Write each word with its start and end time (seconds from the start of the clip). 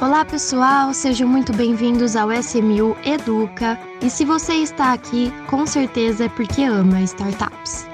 Olá 0.00 0.24
pessoal, 0.24 0.94
sejam 0.94 1.28
muito 1.28 1.52
bem-vindos 1.52 2.14
ao 2.14 2.30
SMU 2.30 2.96
Educa. 3.04 3.76
E 4.00 4.08
se 4.08 4.24
você 4.24 4.54
está 4.54 4.92
aqui, 4.92 5.32
com 5.50 5.66
certeza 5.66 6.26
é 6.26 6.28
porque 6.28 6.62
ama 6.62 7.00
startups. 7.00 7.84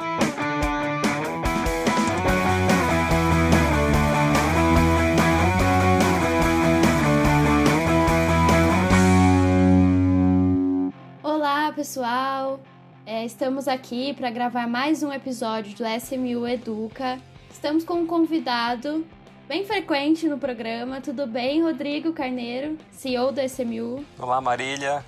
Olá 11.23 11.73
pessoal, 11.73 12.61
é, 13.07 13.25
estamos 13.25 13.67
aqui 13.67 14.13
para 14.13 14.31
gravar 14.31 14.69
mais 14.69 15.03
um 15.03 15.11
episódio 15.11 15.75
do 15.75 15.85
SMU 15.99 16.47
Educa. 16.47 17.19
Estamos 17.51 17.83
com 17.83 17.95
um 17.95 18.07
convidado 18.07 19.07
bem 19.49 19.65
frequente 19.65 20.27
no 20.29 20.39
programa. 20.39 21.01
Tudo 21.01 21.27
bem, 21.27 21.63
Rodrigo 21.63 22.13
Carneiro, 22.13 22.79
CEO 22.91 23.31
do 23.31 23.41
SMU? 23.41 24.05
Olá, 24.19 24.41
Marília. 24.41 25.05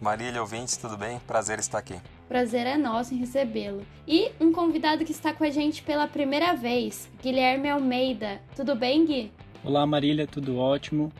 Marília, 0.00 0.40
ouvintes, 0.40 0.76
tudo 0.76 0.96
bem? 0.96 1.18
Prazer 1.20 1.58
estar 1.58 1.78
aqui. 1.78 1.94
Prazer 2.28 2.66
é 2.66 2.76
nosso 2.76 3.14
em 3.14 3.18
recebê-lo. 3.18 3.84
E 4.08 4.30
um 4.40 4.52
convidado 4.52 5.04
que 5.04 5.12
está 5.12 5.32
com 5.32 5.44
a 5.44 5.50
gente 5.50 5.82
pela 5.82 6.08
primeira 6.08 6.54
vez, 6.54 7.08
Guilherme 7.22 7.68
Almeida. 7.68 8.40
Tudo 8.56 8.74
bem, 8.74 9.04
Gui? 9.04 9.32
Olá, 9.62 9.86
Marília, 9.86 10.26
tudo 10.26 10.58
ótimo. 10.58 11.12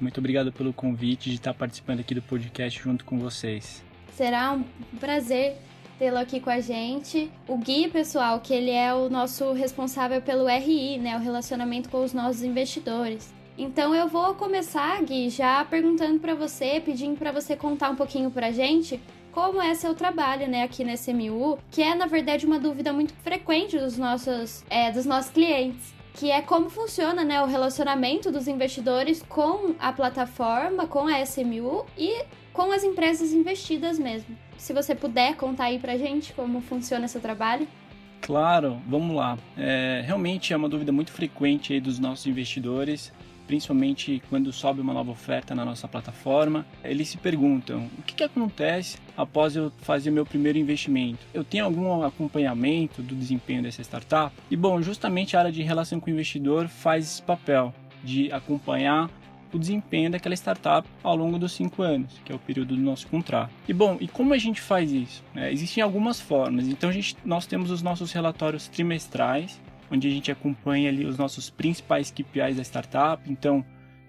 Muito 0.00 0.18
obrigado 0.18 0.52
pelo 0.52 0.72
convite 0.72 1.28
de 1.28 1.36
estar 1.36 1.52
participando 1.52 2.00
aqui 2.00 2.14
do 2.14 2.22
podcast 2.22 2.80
junto 2.82 3.04
com 3.04 3.18
vocês. 3.18 3.82
Será 4.14 4.52
um 4.52 4.62
prazer 4.98 5.56
tê-lo 6.00 6.16
aqui 6.16 6.40
com 6.40 6.48
a 6.48 6.60
gente. 6.60 7.30
O 7.46 7.58
Gui, 7.58 7.86
pessoal, 7.88 8.40
que 8.40 8.54
ele 8.54 8.70
é 8.70 8.92
o 8.94 9.10
nosso 9.10 9.52
responsável 9.52 10.22
pelo 10.22 10.48
RI, 10.48 10.96
né, 10.96 11.14
o 11.14 11.20
relacionamento 11.20 11.90
com 11.90 12.02
os 12.02 12.14
nossos 12.14 12.42
investidores. 12.42 13.34
Então 13.58 13.94
eu 13.94 14.08
vou 14.08 14.34
começar, 14.34 14.98
Gui, 15.02 15.28
já 15.28 15.62
perguntando 15.62 16.18
para 16.18 16.34
você, 16.34 16.80
pedindo 16.82 17.18
para 17.18 17.30
você 17.30 17.54
contar 17.54 17.90
um 17.90 17.96
pouquinho 17.96 18.30
pra 18.30 18.50
gente 18.50 18.98
como 19.30 19.60
é 19.60 19.74
seu 19.74 19.94
trabalho, 19.94 20.48
né, 20.48 20.62
aqui 20.62 20.82
na 20.82 20.94
SMU, 20.94 21.58
que 21.70 21.82
é 21.82 21.94
na 21.94 22.06
verdade 22.06 22.46
uma 22.46 22.58
dúvida 22.58 22.94
muito 22.94 23.12
frequente 23.22 23.78
dos 23.78 23.98
nossos, 23.98 24.64
é, 24.70 24.90
dos 24.90 25.04
nossos 25.04 25.30
clientes 25.30 26.00
que 26.14 26.30
é 26.30 26.42
como 26.42 26.68
funciona 26.68 27.24
né, 27.24 27.40
o 27.40 27.46
relacionamento 27.46 28.32
dos 28.32 28.48
investidores 28.48 29.22
com 29.28 29.74
a 29.78 29.92
plataforma, 29.92 30.86
com 30.86 31.06
a 31.06 31.20
SMU 31.22 31.86
e 31.96 32.24
com 32.52 32.72
as 32.72 32.82
empresas 32.82 33.32
investidas 33.32 33.98
mesmo. 33.98 34.36
Se 34.56 34.72
você 34.72 34.94
puder 34.94 35.36
contar 35.36 35.64
aí 35.64 35.78
pra 35.78 35.96
gente 35.96 36.32
como 36.32 36.60
funciona 36.60 37.08
seu 37.08 37.20
trabalho. 37.20 37.66
Claro, 38.20 38.80
vamos 38.86 39.16
lá. 39.16 39.38
É, 39.56 40.02
realmente 40.04 40.52
é 40.52 40.56
uma 40.56 40.68
dúvida 40.68 40.92
muito 40.92 41.10
frequente 41.10 41.72
aí 41.72 41.80
dos 41.80 41.98
nossos 41.98 42.26
investidores, 42.26 43.12
principalmente 43.46 44.22
quando 44.28 44.52
sobe 44.52 44.80
uma 44.80 44.92
nova 44.92 45.10
oferta 45.10 45.54
na 45.54 45.64
nossa 45.64 45.88
plataforma. 45.88 46.66
Eles 46.84 47.08
se 47.08 47.16
perguntam: 47.16 47.88
o 47.98 48.02
que, 48.02 48.14
que 48.14 48.22
acontece 48.22 48.98
após 49.16 49.56
eu 49.56 49.72
fazer 49.78 50.10
meu 50.10 50.26
primeiro 50.26 50.58
investimento? 50.58 51.20
Eu 51.32 51.42
tenho 51.42 51.64
algum 51.64 52.02
acompanhamento 52.02 53.02
do 53.02 53.14
desempenho 53.14 53.62
dessa 53.62 53.82
startup? 53.82 54.34
E 54.50 54.56
bom, 54.56 54.82
justamente 54.82 55.36
a 55.36 55.40
área 55.40 55.52
de 55.52 55.62
relação 55.62 55.98
com 55.98 56.10
o 56.10 56.12
investidor 56.12 56.68
faz 56.68 57.04
esse 57.04 57.22
papel 57.22 57.74
de 58.04 58.30
acompanhar 58.32 59.10
o 59.52 59.58
desempenho 59.58 60.10
daquela 60.10 60.34
startup 60.34 60.88
ao 61.02 61.16
longo 61.16 61.38
dos 61.38 61.52
cinco 61.52 61.82
anos, 61.82 62.20
que 62.24 62.32
é 62.32 62.34
o 62.34 62.38
período 62.38 62.74
do 62.74 62.80
nosso 62.80 63.06
contrato. 63.06 63.50
E 63.68 63.72
bom, 63.72 63.96
e 64.00 64.08
como 64.08 64.34
a 64.34 64.38
gente 64.38 64.60
faz 64.60 64.90
isso? 64.92 65.24
É, 65.34 65.52
existem 65.52 65.82
algumas 65.82 66.20
formas. 66.20 66.66
Então 66.68 66.92
gente, 66.92 67.16
nós 67.24 67.46
temos 67.46 67.70
os 67.70 67.82
nossos 67.82 68.12
relatórios 68.12 68.68
trimestrais, 68.68 69.60
onde 69.90 70.06
a 70.06 70.10
gente 70.10 70.30
acompanha 70.30 70.88
ali 70.88 71.04
os 71.04 71.18
nossos 71.18 71.50
principais 71.50 72.10
KPIs 72.10 72.56
da 72.56 72.62
startup, 72.62 73.22
então 73.30 73.64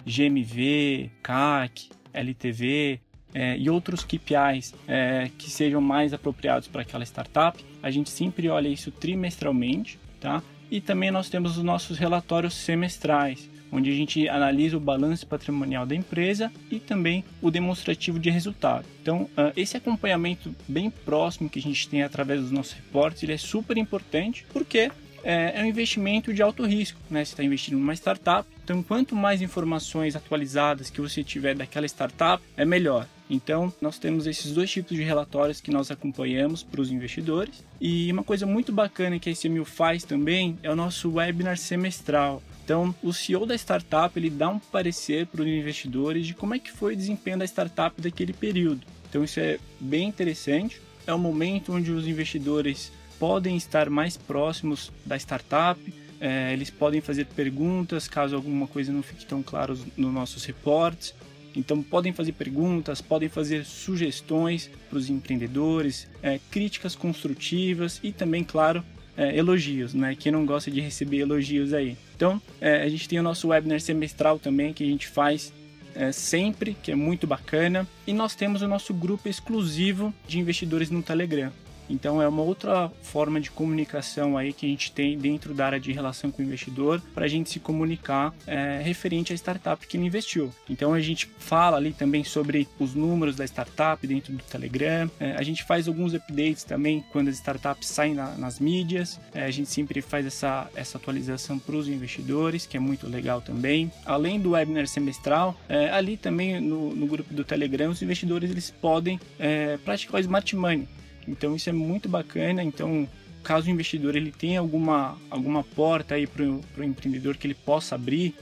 GMV, 0.06 1.10
CAC, 1.22 1.90
LTV, 2.14 3.00
é, 3.34 3.58
e 3.58 3.70
outros 3.70 4.04
KPIs 4.04 4.74
é, 4.88 5.30
que 5.38 5.50
sejam 5.50 5.82
mais 5.82 6.14
apropriados 6.14 6.68
para 6.68 6.82
aquela 6.82 7.04
startup. 7.06 7.64
A 7.82 7.90
gente 7.90 8.10
sempre 8.10 8.50
olha 8.50 8.68
isso 8.68 8.92
trimestralmente, 8.92 10.00
tá? 10.20 10.42
E 10.70 10.80
também 10.80 11.12
nós 11.12 11.30
temos 11.30 11.58
os 11.58 11.64
nossos 11.64 11.98
relatórios 11.98 12.54
semestrais, 12.54 13.50
onde 13.72 13.90
a 13.90 13.94
gente 13.94 14.28
analisa 14.28 14.78
o 14.78 14.80
balanço 14.80 15.26
patrimonial 15.26 15.86
da 15.86 15.96
empresa 15.96 16.52
e 16.70 16.80
também 16.80 17.24
o 17.42 17.50
demonstrativo 17.50 18.20
de 18.20 18.30
resultado. 18.30 18.86
Então, 19.02 19.30
ah, 19.38 19.52
esse 19.56 19.78
acompanhamento 19.78 20.54
bem 20.68 20.90
próximo 20.90 21.50
que 21.50 21.60
a 21.60 21.62
gente 21.62 21.88
tem 21.88 22.04
através 22.04 22.42
dos 22.42 22.52
nossos 22.52 22.74
reportes, 22.74 23.24
ele 23.24 23.34
é 23.34 23.38
super 23.38 23.78
importante 23.78 24.46
porque 24.52 24.92
é, 25.24 25.60
é 25.60 25.64
um 25.64 25.68
investimento 25.68 26.34
de 26.34 26.42
alto 26.42 26.66
risco, 26.66 27.00
né? 27.10 27.24
Você 27.24 27.34
está 27.34 27.44
investindo 27.44 27.78
numa 27.78 27.94
startup, 27.94 28.48
então 28.64 28.82
quanto 28.82 29.16
mais 29.16 29.42
informações 29.42 30.16
atualizadas 30.16 30.90
que 30.90 31.02
você 31.02 31.24
tiver 31.24 31.56
daquela 31.56 31.86
startup, 31.86 32.44
é 32.58 32.66
melhor. 32.66 33.08
Então, 33.30 33.74
nós 33.80 33.98
temos 33.98 34.28
esses 34.28 34.52
dois 34.52 34.70
tipos 34.70 34.98
de 34.98 35.04
relatórios 35.04 35.62
que 35.62 35.72
nós 35.72 35.90
acompanhamos 35.90 36.64
para 36.64 36.82
os 36.82 36.92
investidores. 36.92 37.64
E 37.80 38.12
uma 38.12 38.26
coisa 38.26 38.46
muito 38.46 38.74
bacana 38.74 39.20
que 39.20 39.30
a 39.30 39.32
SMU 39.32 39.64
faz 39.64 40.04
também 40.04 40.60
é 40.62 40.70
o 40.70 40.76
nosso 40.76 41.14
webinar 41.14 41.58
semestral. 41.58 42.44
Então, 42.72 42.96
o 43.04 43.12
CEO 43.12 43.46
da 43.46 43.54
startup 43.54 44.18
ele 44.18 44.30
dá 44.30 44.48
um 44.48 44.58
parecer 44.58 45.28
para 45.28 45.42
os 45.42 45.48
investidores 45.48 46.26
de 46.26 46.34
como 46.34 46.56
é 46.56 46.60
que 46.60 46.72
foi 46.72 46.94
o 46.94 46.96
desempenho 46.96 47.38
da 47.38 47.44
startup 47.44 48.02
daquele 48.02 48.32
período. 48.32 48.88
Então, 49.10 49.26
isso 49.26 49.42
é 49.42 49.60
bem 49.78 50.08
interessante. 50.08 50.82
É 51.06 51.14
o 51.14 51.20
momento 51.20 51.74
onde 51.74 51.92
os 51.92 52.08
investidores 52.08 52.90
podem 53.20 53.58
estar 53.58 53.90
mais 53.90 54.16
próximos 54.16 54.90
da 55.06 55.18
startup, 55.18 55.82
é, 56.18 56.54
eles 56.54 56.70
podem 56.70 57.02
fazer 57.02 57.26
perguntas 57.26 58.08
caso 58.08 58.38
alguma 58.38 58.68
coisa 58.68 58.94
não 58.94 59.04
fique 59.04 59.26
tão 59.26 59.44
claro 59.44 59.78
nos 59.98 60.14
nossos 60.14 60.46
reportes. 60.46 61.14
Então 61.54 61.84
podem 61.84 62.14
fazer 62.14 62.32
perguntas, 62.32 63.02
podem 63.02 63.28
fazer 63.28 63.66
sugestões 63.66 64.70
para 64.90 64.98
os 64.98 65.10
empreendedores, 65.10 66.08
é, 66.24 66.40
críticas 66.50 66.96
construtivas 66.96 68.00
e 68.02 68.14
também, 68.14 68.46
claro, 68.46 68.82
é, 69.22 69.38
elogios, 69.38 69.94
né? 69.94 70.16
Quem 70.20 70.32
não 70.32 70.46
gosta 70.46 70.72
de 70.72 70.82
receber 70.82 71.20
elogios 71.20 71.74
aí. 71.74 71.96
Então 72.16 72.42
é, 72.60 72.82
a 72.82 72.90
gente 72.90 73.08
tem 73.08 73.20
o 73.20 73.24
nosso 73.24 73.50
webinar 73.50 73.80
semestral 73.80 74.40
também 74.40 74.74
que 74.74 74.84
a 74.84 74.88
gente 74.88 75.08
faz 75.08 75.54
é, 75.94 76.12
sempre, 76.12 76.76
que 76.82 76.92
é 76.92 76.96
muito 76.96 77.28
bacana. 77.28 77.88
E 78.08 78.14
nós 78.14 78.34
temos 78.34 78.64
o 78.64 78.68
nosso 78.68 78.94
grupo 78.94 79.30
exclusivo 79.30 80.12
de 80.28 80.40
investidores 80.40 80.90
no 80.90 81.04
Telegram. 81.04 81.52
Então 81.92 82.22
é 82.22 82.28
uma 82.28 82.42
outra 82.42 82.90
forma 83.02 83.40
de 83.40 83.52
comunicação 83.52 84.38
aí 84.38 84.54
que 84.54 84.66
a 84.66 84.70
gente 84.70 84.92
tem 84.92 85.18
dentro 85.18 85.54
da 85.54 85.66
área 85.66 85.80
de 85.80 85.92
relação 85.92 86.32
com 86.32 86.42
o 86.42 86.46
investidor 86.46 87.02
para 87.14 87.26
a 87.26 87.28
gente 87.28 87.50
se 87.50 87.60
comunicar 87.60 88.34
é, 88.48 88.82
referente 88.82 89.34
à 89.34 89.36
startup 89.36 89.86
que 89.86 89.98
ele 89.98 90.06
investiu. 90.06 90.52
Então 90.70 90.94
a 90.94 91.02
gente 91.02 91.30
fala 91.38 91.78
ali 91.78 91.92
também 91.92 92.24
sobre 92.24 92.68
os 92.80 92.96
números 92.96 93.36
da 93.36 93.46
startup 93.46 94.06
dentro 94.08 94.34
do 94.34 94.44
Telegram. 94.44 95.10
É, 95.20 95.34
a 95.34 95.44
gente 95.44 95.64
faz 95.64 95.88
alguns 95.88 96.14
updates 96.14 96.64
também 96.64 97.04
quando 97.12 97.28
as 97.28 97.36
startups 97.36 97.90
saem 97.90 98.14
na, 98.14 98.36
nas 98.38 98.60
mídias. 98.60 99.20
É, 99.34 99.44
a 99.44 99.52
gente 99.52 99.70
sempre 99.70 100.02
faz 100.02 100.26
essa, 100.26 100.70
essa 100.76 100.98
atualização 100.98 101.60
para 101.60 101.76
os 101.76 101.88
investidores, 101.88 102.66
que 102.66 102.78
é 102.78 102.80
muito 102.80 103.08
legal 103.08 103.42
também. 103.42 103.92
Além 104.06 104.40
do 104.40 104.52
webinar 104.52 104.88
semestral, 104.88 105.58
é, 105.68 105.90
ali 105.90 106.16
também 106.16 106.60
no, 106.60 106.96
no, 106.96 107.08
grupo 107.08 107.34
do 107.34 107.44
Telegram, 107.44 107.90
os 107.90 108.02
investidores 108.02 108.50
eles 108.50 108.72
podem 108.72 109.20
é, 109.40 109.78
praticar 109.78 110.16
o 110.16 110.20
smart 110.20 110.56
money. 110.56 110.88
Então 111.28 111.56
isso 111.56 111.70
é 111.70 111.74
muito 111.74 112.10
bacana. 112.10 112.64
Então, 112.64 113.08
caso 113.44 113.68
o 113.68 113.72
investidor 113.72 114.16
ele 114.16 114.32
tenha 114.32 114.60
alguma, 114.60 115.18
alguma 115.30 115.64
porta 115.64 116.16
aí 116.16 116.28
para 116.28 116.44
o 116.44 116.84
empreendedor 116.84 117.38
que 117.38 117.48
ele 117.48 117.54
possa 117.54 117.96
abrir, 117.96 118.36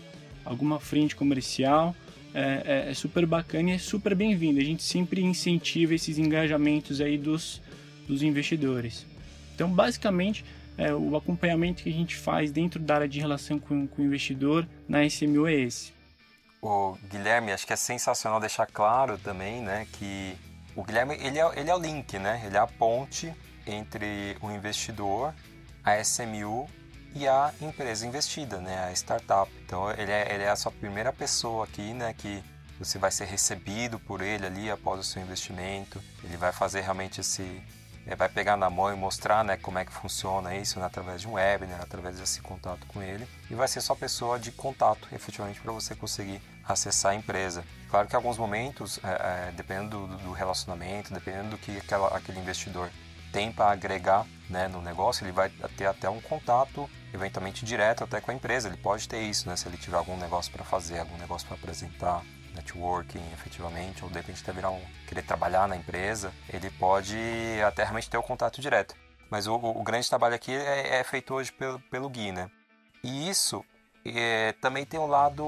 alguma 0.45 0.79
frente 0.79 1.16
comercial, 1.16 1.95
é, 2.34 2.85
é, 2.88 2.91
é 2.91 2.94
super 2.94 3.25
bacana 3.25 3.72
e 3.72 3.73
é 3.73 3.78
super 3.78 4.16
bem-vindo. 4.16 4.59
A 4.59 4.63
gente 4.63 4.84
sempre 4.84 5.22
incentiva 5.22 5.94
esses 5.94 6.17
engajamentos 6.17 7.01
aí 7.01 7.17
dos, 7.17 7.62
dos 8.07 8.23
investidores. 8.23 9.06
Então, 9.56 9.69
basicamente, 9.69 10.46
é, 10.78 10.94
o 10.94 11.16
acompanhamento 11.16 11.84
que 11.84 11.90
a 11.90 11.94
gente 11.94 12.16
faz 12.16 12.51
dentro 12.51 12.79
da 12.79 12.96
área 12.96 13.07
de 13.07 13.19
relação 13.19 13.59
com, 13.59 13.85
com 13.87 14.02
o 14.02 14.05
investidor 14.05 14.67
na 14.87 15.05
SMU 15.05 15.47
é 15.47 15.53
esse. 15.53 15.91
O 16.61 16.97
Guilherme, 17.09 17.52
acho 17.52 17.66
que 17.66 17.73
é 17.73 17.75
sensacional 17.75 18.40
deixar 18.40 18.66
claro 18.66 19.17
também, 19.17 19.61
né, 19.61 19.87
que 19.93 20.35
o 20.79 20.84
Guilherme, 20.84 21.16
ele 21.20 21.37
é, 21.37 21.59
ele 21.59 21.70
é 21.70 21.76
o 21.76 21.78
link, 21.78 22.17
né? 22.17 22.41
Ele 22.46 22.55
é 22.55 22.59
a 22.59 22.66
ponte 22.66 23.34
entre 23.67 24.37
o 24.41 24.49
investidor, 24.49 25.34
a 25.84 25.99
SMU 25.99 26.70
e 27.14 27.28
a 27.28 27.53
empresa 27.59 28.08
investida, 28.08 28.59
né? 28.59 28.85
A 28.85 28.93
startup. 28.93 29.52
Então, 29.66 29.91
ele 29.91 30.09
é, 30.09 30.34
ele 30.34 30.43
é 30.43 30.49
a 30.49 30.55
sua 30.55 30.72
primeira 30.72 31.11
pessoa 31.11 31.66
aqui, 31.66 31.93
né? 31.93 32.16
Que 32.17 32.41
você 32.79 32.97
vai 32.97 33.11
ser 33.11 33.26
recebido 33.26 33.99
por 33.99 34.22
ele 34.22 34.46
ali 34.46 34.72
após 34.72 35.02
o 35.02 35.03
seu 35.03 35.22
investimento. 35.22 36.02
Ele 36.23 36.37
vai 36.37 36.53
fazer 36.53 36.79
realmente 36.79 37.20
esse... 37.20 37.61
É, 38.08 38.16
vai 38.16 38.29
pegar 38.29 38.55
na 38.55 38.70
mão 38.70 38.91
e 38.91 38.96
mostrar 38.96 39.43
né, 39.43 39.58
como 39.58 39.78
é 39.78 39.85
que 39.85 39.91
funciona 39.91 40.55
isso 40.55 40.79
né, 40.79 40.85
através 40.85 41.22
de 41.22 41.28
um 41.28 41.34
webinar, 41.34 41.82
através 41.82 42.17
desse 42.17 42.41
contato 42.41 42.87
com 42.87 43.03
ele. 43.03 43.28
E 43.52 43.53
vai 43.53 43.67
ser 43.67 43.82
sua 43.82 43.97
pessoa 43.97 44.40
de 44.40 44.52
contato, 44.52 45.09
efetivamente, 45.11 45.59
para 45.59 45.73
você 45.73 45.93
conseguir 45.93 46.41
acessar 46.70 47.14
a 47.14 47.16
empresa. 47.16 47.64
Claro 47.90 48.08
que 48.08 48.14
em 48.14 48.18
alguns 48.18 48.38
momentos, 48.38 49.00
é, 49.04 49.50
é, 49.50 49.52
dependendo 49.52 50.08
do, 50.08 50.18
do, 50.18 50.32
relacionamento, 50.32 51.14
dependendo 51.14 51.50
do 51.50 51.58
que 51.58 51.78
aquela, 51.78 52.16
aquele 52.16 52.40
investidor 52.40 52.90
tem 53.32 53.52
para 53.52 53.72
agregar 53.72 54.26
né, 54.50 54.68
no 54.68 54.82
negócio, 54.82 55.24
ele 55.24 55.32
vai 55.32 55.50
ter 55.78 55.86
até 55.86 56.10
um 56.10 56.22
contato 56.22 56.90
eventualmente 57.14 57.66
direto 57.66 58.04
até 58.04 58.22
com 58.22 58.32
a 58.32 58.34
empresa. 58.34 58.68
Ele 58.68 58.78
pode 58.78 59.08
ter 59.08 59.22
isso, 59.22 59.48
né? 59.50 59.56
Se 59.56 59.68
ele 59.68 59.78
tiver 59.78 59.98
algum 59.98 60.18
negócio 60.18 60.52
para 60.52 60.64
fazer, 60.64 61.00
algum 61.00 61.18
negócio 61.18 61.48
para 61.48 61.58
apresentar, 61.58 62.24
networking 62.56 63.24
efetivamente, 63.34 64.04
ou 64.04 64.10
de 64.10 64.16
repente 64.18 64.42
até 64.42 64.52
virar 64.52 64.72
um, 64.72 64.82
querer 65.08 65.24
trabalhar 65.24 65.68
na 65.68 65.76
empresa, 65.76 66.32
ele 66.52 66.70
pode 66.72 67.18
até 67.66 67.84
realmente 67.84 68.10
ter 68.10 68.18
o 68.18 68.24
contato 68.24 68.62
direto. 68.62 68.96
Mas 69.30 69.48
o, 69.48 69.56
o 69.56 69.84
grande 69.84 70.10
trabalho 70.10 70.36
aqui 70.36 70.52
é, 70.52 71.00
é, 71.00 71.04
feito 71.04 71.34
hoje 71.34 71.52
pelo, 71.52 71.80
pelo 71.82 72.10
Gui, 72.10 72.32
né? 72.32 72.50
E 73.04 73.30
isso 73.30 73.64
é, 74.05 74.53
também 74.53 74.85
tem 74.85 74.99
um 74.99 75.07
lado 75.07 75.43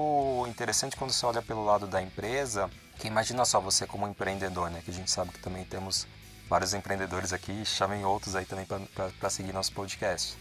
interessante 0.46 0.96
quando 0.96 1.12
você 1.12 1.24
olha 1.24 1.42
pelo 1.42 1.64
lado 1.64 1.86
da 1.86 2.02
empresa, 2.02 2.70
que 2.98 3.08
imagina 3.08 3.44
só 3.44 3.60
você 3.60 3.86
como 3.86 4.06
empreendedor, 4.06 4.70
né? 4.70 4.82
Que 4.84 4.90
a 4.90 4.94
gente 4.94 5.10
sabe 5.10 5.32
que 5.32 5.38
também 5.40 5.64
temos 5.64 6.06
vários 6.48 6.74
empreendedores 6.74 7.32
aqui, 7.32 7.64
chamem 7.64 8.04
outros 8.04 8.36
aí 8.36 8.44
também 8.44 8.66
para 8.66 9.30
seguir 9.30 9.52
nosso 9.52 9.72
podcast. 9.72 10.36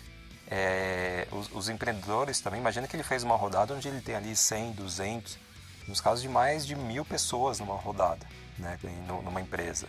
É, 0.48 1.28
os, 1.32 1.50
os, 1.54 1.70
empreendedores 1.70 2.42
também, 2.42 2.60
imagina 2.60 2.86
que 2.86 2.96
ele 2.96 3.04
fez 3.04 3.24
uma 3.24 3.38
rodada 3.38 3.74
onde 3.74 3.88
ele 3.88 4.02
tem 4.02 4.16
ali 4.16 4.36
100, 4.36 4.74
200, 4.74 5.38
nos 5.88 6.02
casos 6.02 6.22
de 6.22 6.28
mais 6.28 6.68
de 6.68 6.76
mil 6.76 7.06
pessoas 7.06 7.60
numa 7.60 7.76
rodada, 7.76 8.28
né, 8.60 8.78
numa 9.08 9.40
empresa. 9.40 9.88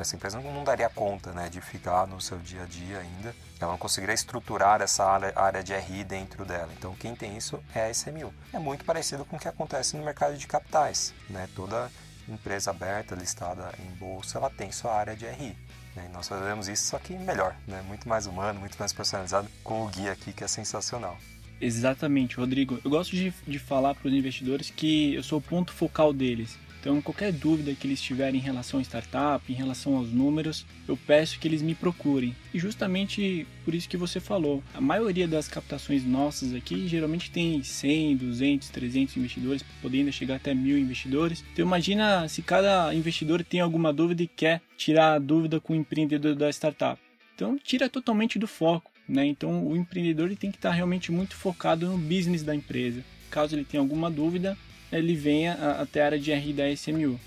Essa 0.00 0.16
empresa 0.16 0.40
não, 0.40 0.64
daria 0.64 0.88
conta 0.88 1.32
né, 1.32 1.48
de 1.48 1.60
ficar 1.60 2.06
no 2.06 2.20
seu 2.20 2.38
dia 2.38 2.62
a 2.62 2.66
dia 2.66 2.98
ainda, 2.98 3.34
ela 3.60 3.72
não 3.72 3.78
conseguiria 3.78 4.14
estruturar 4.14 4.80
essa 4.80 5.04
área, 5.04 5.32
área 5.36 5.62
de 5.62 5.76
RI 5.76 6.04
dentro 6.04 6.44
dela. 6.44 6.70
Então, 6.76 6.94
quem 6.94 7.14
tem 7.14 7.36
isso 7.36 7.62
é 7.74 7.84
a 7.84 7.90
SMU. 7.90 8.32
É 8.52 8.58
muito 8.58 8.84
parecido 8.84 9.24
com 9.24 9.36
o 9.36 9.38
que 9.38 9.48
acontece 9.48 9.96
no 9.96 10.04
mercado 10.04 10.36
de 10.36 10.46
capitais. 10.46 11.12
Né? 11.28 11.48
Toda 11.54 11.90
empresa 12.26 12.70
aberta, 12.70 13.14
listada 13.14 13.74
em 13.78 13.94
bolsa, 13.96 14.38
ela 14.38 14.48
tem 14.48 14.72
sua 14.72 14.94
área 14.94 15.14
de 15.14 15.26
RI. 15.26 15.56
Né? 15.94 16.06
E 16.08 16.12
nós 16.12 16.26
fazemos 16.28 16.66
isso, 16.66 16.86
só 16.86 16.98
que 16.98 17.12
melhor, 17.12 17.54
né? 17.66 17.82
muito 17.82 18.08
mais 18.08 18.26
humano, 18.26 18.58
muito 18.58 18.78
mais 18.78 18.92
personalizado, 18.92 19.48
com 19.62 19.84
o 19.84 19.88
guia 19.88 20.12
aqui 20.12 20.32
que 20.32 20.42
é 20.42 20.48
sensacional. 20.48 21.18
Exatamente, 21.60 22.36
Rodrigo. 22.36 22.80
Eu 22.82 22.90
gosto 22.90 23.14
de, 23.14 23.34
de 23.46 23.58
falar 23.58 23.94
para 23.94 24.08
os 24.08 24.14
investidores 24.14 24.70
que 24.70 25.14
eu 25.14 25.22
sou 25.22 25.38
o 25.38 25.42
ponto 25.42 25.72
focal 25.72 26.10
deles. 26.12 26.56
Então, 26.80 27.00
qualquer 27.02 27.30
dúvida 27.30 27.74
que 27.74 27.86
eles 27.86 28.00
tiverem 28.00 28.40
em 28.40 28.42
relação 28.42 28.80
à 28.80 28.82
startup, 28.82 29.52
em 29.52 29.54
relação 29.54 29.96
aos 29.96 30.10
números, 30.10 30.64
eu 30.88 30.96
peço 30.96 31.38
que 31.38 31.46
eles 31.46 31.60
me 31.60 31.74
procurem. 31.74 32.34
E 32.54 32.58
justamente 32.58 33.46
por 33.64 33.74
isso 33.74 33.88
que 33.88 33.98
você 33.98 34.18
falou, 34.18 34.62
a 34.74 34.80
maioria 34.80 35.28
das 35.28 35.46
captações 35.46 36.04
nossas 36.04 36.54
aqui 36.54 36.88
geralmente 36.88 37.30
tem 37.30 37.62
100, 37.62 38.16
200, 38.16 38.68
300 38.70 39.16
investidores, 39.18 39.64
podendo 39.82 40.10
chegar 40.10 40.36
até 40.36 40.54
mil 40.54 40.78
investidores. 40.78 41.44
Então, 41.52 41.66
imagina 41.66 42.26
se 42.28 42.40
cada 42.40 42.94
investidor 42.94 43.44
tem 43.44 43.60
alguma 43.60 43.92
dúvida 43.92 44.22
e 44.22 44.26
quer 44.26 44.62
tirar 44.76 45.14
a 45.14 45.18
dúvida 45.18 45.60
com 45.60 45.74
o 45.74 45.76
empreendedor 45.76 46.34
da 46.34 46.48
startup. 46.48 47.00
Então, 47.34 47.58
tira 47.62 47.90
totalmente 47.90 48.38
do 48.38 48.46
foco. 48.46 48.90
Né? 49.06 49.26
Então, 49.26 49.66
o 49.66 49.76
empreendedor 49.76 50.34
tem 50.36 50.50
que 50.50 50.56
estar 50.56 50.70
realmente 50.70 51.10
muito 51.10 51.34
focado 51.34 51.86
no 51.86 51.98
business 51.98 52.42
da 52.42 52.54
empresa. 52.54 53.04
Caso 53.28 53.54
ele 53.54 53.64
tenha 53.64 53.80
alguma 53.80 54.10
dúvida, 54.10 54.56
ele 54.92 55.14
venha 55.14 55.54
até 55.78 56.02
a 56.02 56.06
área 56.06 56.18
de 56.18 56.32
RI 56.32 56.52
da 56.52 56.70
SMU. 56.70 57.18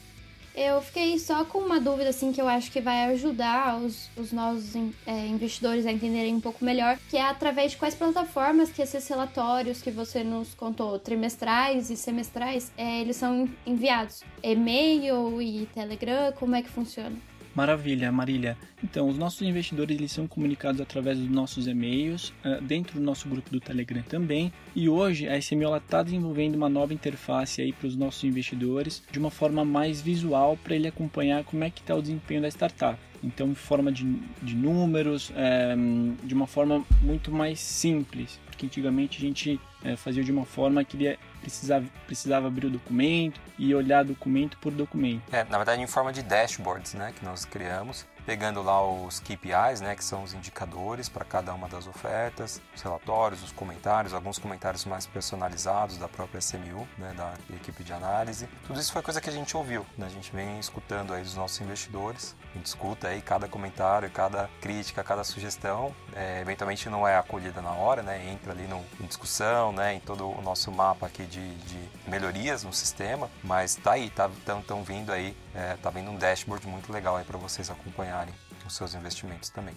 Eu 0.55 0.79
fiquei 0.83 1.17
só 1.17 1.43
com 1.43 1.57
uma 1.57 1.79
dúvida 1.79 2.11
assim 2.11 2.31
que 2.31 2.39
eu 2.39 2.47
acho 2.47 2.71
que 2.71 2.79
vai 2.79 3.05
ajudar 3.05 3.75
os, 3.79 4.07
os 4.15 4.31
novos 4.31 4.75
é, 5.07 5.25
investidores 5.25 5.83
a 5.83 5.91
entenderem 5.91 6.35
um 6.35 6.39
pouco 6.39 6.63
melhor, 6.63 6.99
que 7.09 7.17
é 7.17 7.23
através 7.23 7.71
de 7.71 7.77
quais 7.77 7.95
plataformas 7.95 8.71
que 8.71 8.79
esses 8.79 9.07
relatórios 9.07 9.81
que 9.81 9.89
você 9.89 10.23
nos 10.23 10.53
contou, 10.53 10.99
trimestrais 10.99 11.89
e 11.89 11.97
semestrais, 11.97 12.71
é, 12.77 13.01
eles 13.01 13.15
são 13.15 13.49
enviados. 13.65 14.21
E-mail 14.43 15.41
e 15.41 15.65
Telegram, 15.73 16.31
como 16.33 16.55
é 16.55 16.61
que 16.61 16.69
funciona? 16.69 17.15
Maravilha, 17.55 18.11
Marília. 18.11 18.57
Então, 18.83 19.07
os 19.07 19.17
nossos 19.17 19.41
investidores 19.43 19.95
eles 19.95 20.11
são 20.11 20.27
comunicados 20.27 20.81
através 20.81 21.19
dos 21.19 21.29
nossos 21.29 21.67
e-mails, 21.67 22.33
eh, 22.43 22.59
dentro 22.61 22.99
do 22.99 23.05
nosso 23.05 23.29
grupo 23.29 23.51
do 23.51 23.59
Telegram 23.59 24.01
também. 24.01 24.51
E 24.75 24.89
hoje 24.89 25.27
a 25.27 25.37
SMO 25.37 25.75
está 25.77 26.01
desenvolvendo 26.01 26.55
uma 26.55 26.67
nova 26.67 26.93
interface 26.93 27.61
aí 27.61 27.71
para 27.71 27.87
os 27.87 27.95
nossos 27.95 28.23
investidores, 28.23 29.03
de 29.11 29.19
uma 29.19 29.29
forma 29.29 29.63
mais 29.63 30.01
visual 30.01 30.57
para 30.63 30.75
ele 30.75 30.87
acompanhar 30.87 31.43
como 31.43 31.63
é 31.63 31.69
que 31.69 31.81
está 31.81 31.95
o 31.95 32.01
desempenho 32.01 32.41
da 32.41 32.47
startup. 32.47 32.97
Então, 33.23 33.49
em 33.49 33.55
forma 33.55 33.91
de, 33.91 34.03
de 34.41 34.55
números, 34.55 35.31
é, 35.35 35.75
de 36.23 36.33
uma 36.33 36.47
forma 36.47 36.83
muito 37.01 37.31
mais 37.31 37.59
simples, 37.59 38.39
porque 38.63 38.65
antigamente 38.65 39.17
a 39.17 39.21
gente 39.21 39.59
é, 39.83 39.95
fazia 39.95 40.23
de 40.23 40.31
uma 40.31 40.45
forma 40.45 40.83
que 40.83 40.95
ele 40.95 41.17
precisava, 41.41 41.85
precisava 42.05 42.47
abrir 42.47 42.67
o 42.67 42.69
documento 42.69 43.39
e 43.57 43.73
olhar 43.75 44.03
documento 44.03 44.57
por 44.59 44.71
documento. 44.71 45.21
É, 45.31 45.43
na 45.45 45.57
verdade, 45.57 45.81
em 45.81 45.87
forma 45.87 46.13
de 46.13 46.21
dashboards 46.23 46.93
né, 46.93 47.13
que 47.17 47.25
nós 47.25 47.45
criamos 47.45 48.05
pegando 48.25 48.61
lá 48.61 48.85
os 48.85 49.19
KPIs, 49.19 49.81
né, 49.81 49.95
que 49.95 50.03
são 50.03 50.23
os 50.23 50.33
indicadores 50.33 51.09
para 51.09 51.25
cada 51.25 51.53
uma 51.53 51.67
das 51.67 51.87
ofertas, 51.87 52.61
os 52.75 52.81
relatórios, 52.81 53.43
os 53.43 53.51
comentários, 53.51 54.13
alguns 54.13 54.37
comentários 54.37 54.85
mais 54.85 55.05
personalizados 55.05 55.97
da 55.97 56.07
própria 56.07 56.39
SMU, 56.39 56.87
né, 56.97 57.13
da 57.15 57.33
equipe 57.55 57.83
de 57.83 57.93
análise. 57.93 58.47
Tudo 58.65 58.79
isso 58.79 58.91
foi 58.91 59.01
coisa 59.01 59.21
que 59.21 59.29
a 59.29 59.33
gente 59.33 59.55
ouviu, 59.55 59.85
né? 59.97 60.05
a 60.05 60.09
gente 60.09 60.31
vem 60.31 60.59
escutando 60.59 61.13
aí 61.13 61.23
dos 61.23 61.35
nossos 61.35 61.59
investidores, 61.61 62.35
a 62.51 62.57
gente 62.57 62.65
escuta 62.65 63.07
aí 63.07 63.21
cada 63.21 63.47
comentário, 63.47 64.09
cada 64.09 64.49
crítica, 64.61 65.03
cada 65.03 65.23
sugestão, 65.23 65.93
é, 66.15 66.41
eventualmente 66.41 66.89
não 66.89 67.07
é 67.07 67.17
acolhida 67.17 67.61
na 67.61 67.71
hora, 67.71 68.01
né, 68.01 68.29
entra 68.29 68.51
ali 68.51 68.67
no, 68.67 68.83
em 68.99 69.05
discussão, 69.05 69.71
né, 69.71 69.93
em 69.93 69.99
todo 69.99 70.29
o 70.29 70.41
nosso 70.41 70.71
mapa 70.71 71.07
aqui 71.07 71.25
de, 71.25 71.55
de 71.55 71.89
melhorias 72.07 72.63
no 72.63 72.73
sistema, 72.73 73.29
mas 73.43 73.75
tá 73.75 73.93
aí, 73.93 74.09
tá, 74.09 74.29
tão 74.65 74.83
vindo 74.83 75.11
aí, 75.11 75.35
é, 75.55 75.75
tá 75.77 75.89
um 75.89 76.17
dashboard 76.17 76.67
muito 76.67 76.91
legal 76.91 77.15
aí 77.15 77.23
para 77.23 77.37
vocês 77.37 77.69
acompanharem 77.69 78.33
os 78.65 78.75
seus 78.75 78.93
investimentos 78.93 79.49
também. 79.49 79.75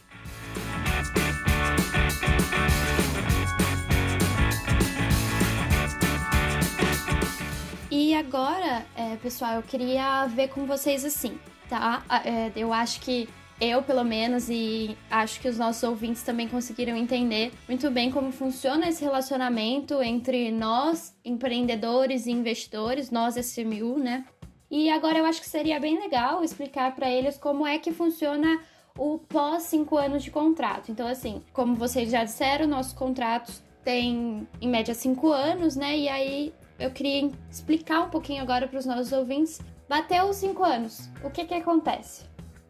E 7.90 8.14
agora, 8.14 8.84
é, 8.96 9.16
pessoal, 9.16 9.54
eu 9.54 9.62
queria 9.62 10.26
ver 10.26 10.48
com 10.48 10.66
vocês 10.66 11.04
assim, 11.04 11.38
tá? 11.68 12.02
É, 12.24 12.52
eu 12.54 12.72
acho 12.72 13.00
que 13.00 13.28
eu, 13.58 13.82
pelo 13.82 14.04
menos, 14.04 14.50
e 14.50 14.96
acho 15.10 15.40
que 15.40 15.48
os 15.48 15.56
nossos 15.56 15.82
ouvintes 15.82 16.22
também 16.22 16.46
conseguiram 16.46 16.94
entender 16.94 17.52
muito 17.66 17.90
bem 17.90 18.10
como 18.10 18.30
funciona 18.30 18.88
esse 18.88 19.02
relacionamento 19.02 20.02
entre 20.02 20.50
nós, 20.50 21.14
empreendedores 21.24 22.26
e 22.26 22.32
investidores, 22.32 23.10
nós 23.10 23.36
SMU, 23.36 23.98
né? 23.98 24.26
E 24.70 24.90
agora 24.90 25.18
eu 25.18 25.24
acho 25.24 25.40
que 25.40 25.48
seria 25.48 25.78
bem 25.78 25.98
legal 25.98 26.42
explicar 26.42 26.94
para 26.94 27.10
eles 27.10 27.38
como 27.38 27.66
é 27.66 27.78
que 27.78 27.92
funciona 27.92 28.60
o 28.98 29.18
pós 29.18 29.64
cinco 29.64 29.96
anos 29.96 30.24
de 30.24 30.30
contrato. 30.30 30.90
Então, 30.90 31.06
assim, 31.06 31.42
como 31.52 31.74
vocês 31.76 32.10
já 32.10 32.24
disseram, 32.24 32.66
nossos 32.66 32.92
contratos 32.92 33.62
têm 33.84 34.46
em 34.60 34.68
média 34.68 34.94
cinco 34.94 35.30
anos, 35.30 35.76
né? 35.76 35.96
E 35.96 36.08
aí 36.08 36.54
eu 36.78 36.90
queria 36.90 37.30
explicar 37.50 38.00
um 38.02 38.10
pouquinho 38.10 38.42
agora 38.42 38.66
para 38.66 38.78
os 38.78 38.86
nossos 38.86 39.12
ouvintes. 39.12 39.60
Bateu 39.88 40.24
os 40.24 40.36
cinco 40.36 40.64
anos, 40.64 41.08
o 41.22 41.30
que 41.30 41.44
que 41.44 41.54
acontece? 41.54 42.24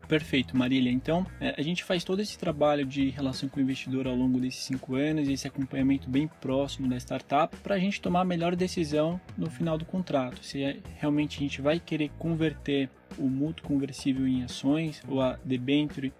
Perfeito, 0.09 0.57
Marília. 0.57 0.91
Então, 0.91 1.27
é, 1.41 1.55
a 1.59 1.63
gente 1.63 1.83
faz 1.83 2.05
todo 2.05 2.21
esse 2.21 2.39
trabalho 2.39 2.87
de 2.87 3.11
relação 3.11 3.49
com 3.49 3.59
o 3.59 3.63
investidor 3.63 4.07
ao 4.07 4.15
longo 4.15 4.39
desses 4.39 4.63
cinco 4.63 4.95
anos, 4.95 5.29
esse 5.29 5.49
acompanhamento 5.49 6.09
bem 6.09 6.29
próximo 6.41 6.89
da 6.89 6.97
startup, 6.97 7.57
para 7.57 7.75
a 7.75 7.79
gente 7.79 8.01
tomar 8.01 8.21
a 8.21 8.25
melhor 8.25 8.55
decisão 8.55 9.21
no 9.37 9.51
final 9.51 9.77
do 9.77 9.85
contrato. 9.85 10.45
Se 10.45 10.63
é, 10.63 10.77
realmente 10.97 11.39
a 11.39 11.41
gente 11.41 11.61
vai 11.61 11.81
querer 11.81 12.11
converter 12.19 12.89
o 13.19 13.29
mútuo 13.29 13.67
conversível 13.67 14.27
em 14.29 14.45
ações 14.45 15.03
ou 15.09 15.21
a 15.21 15.39
debenture 15.45 16.13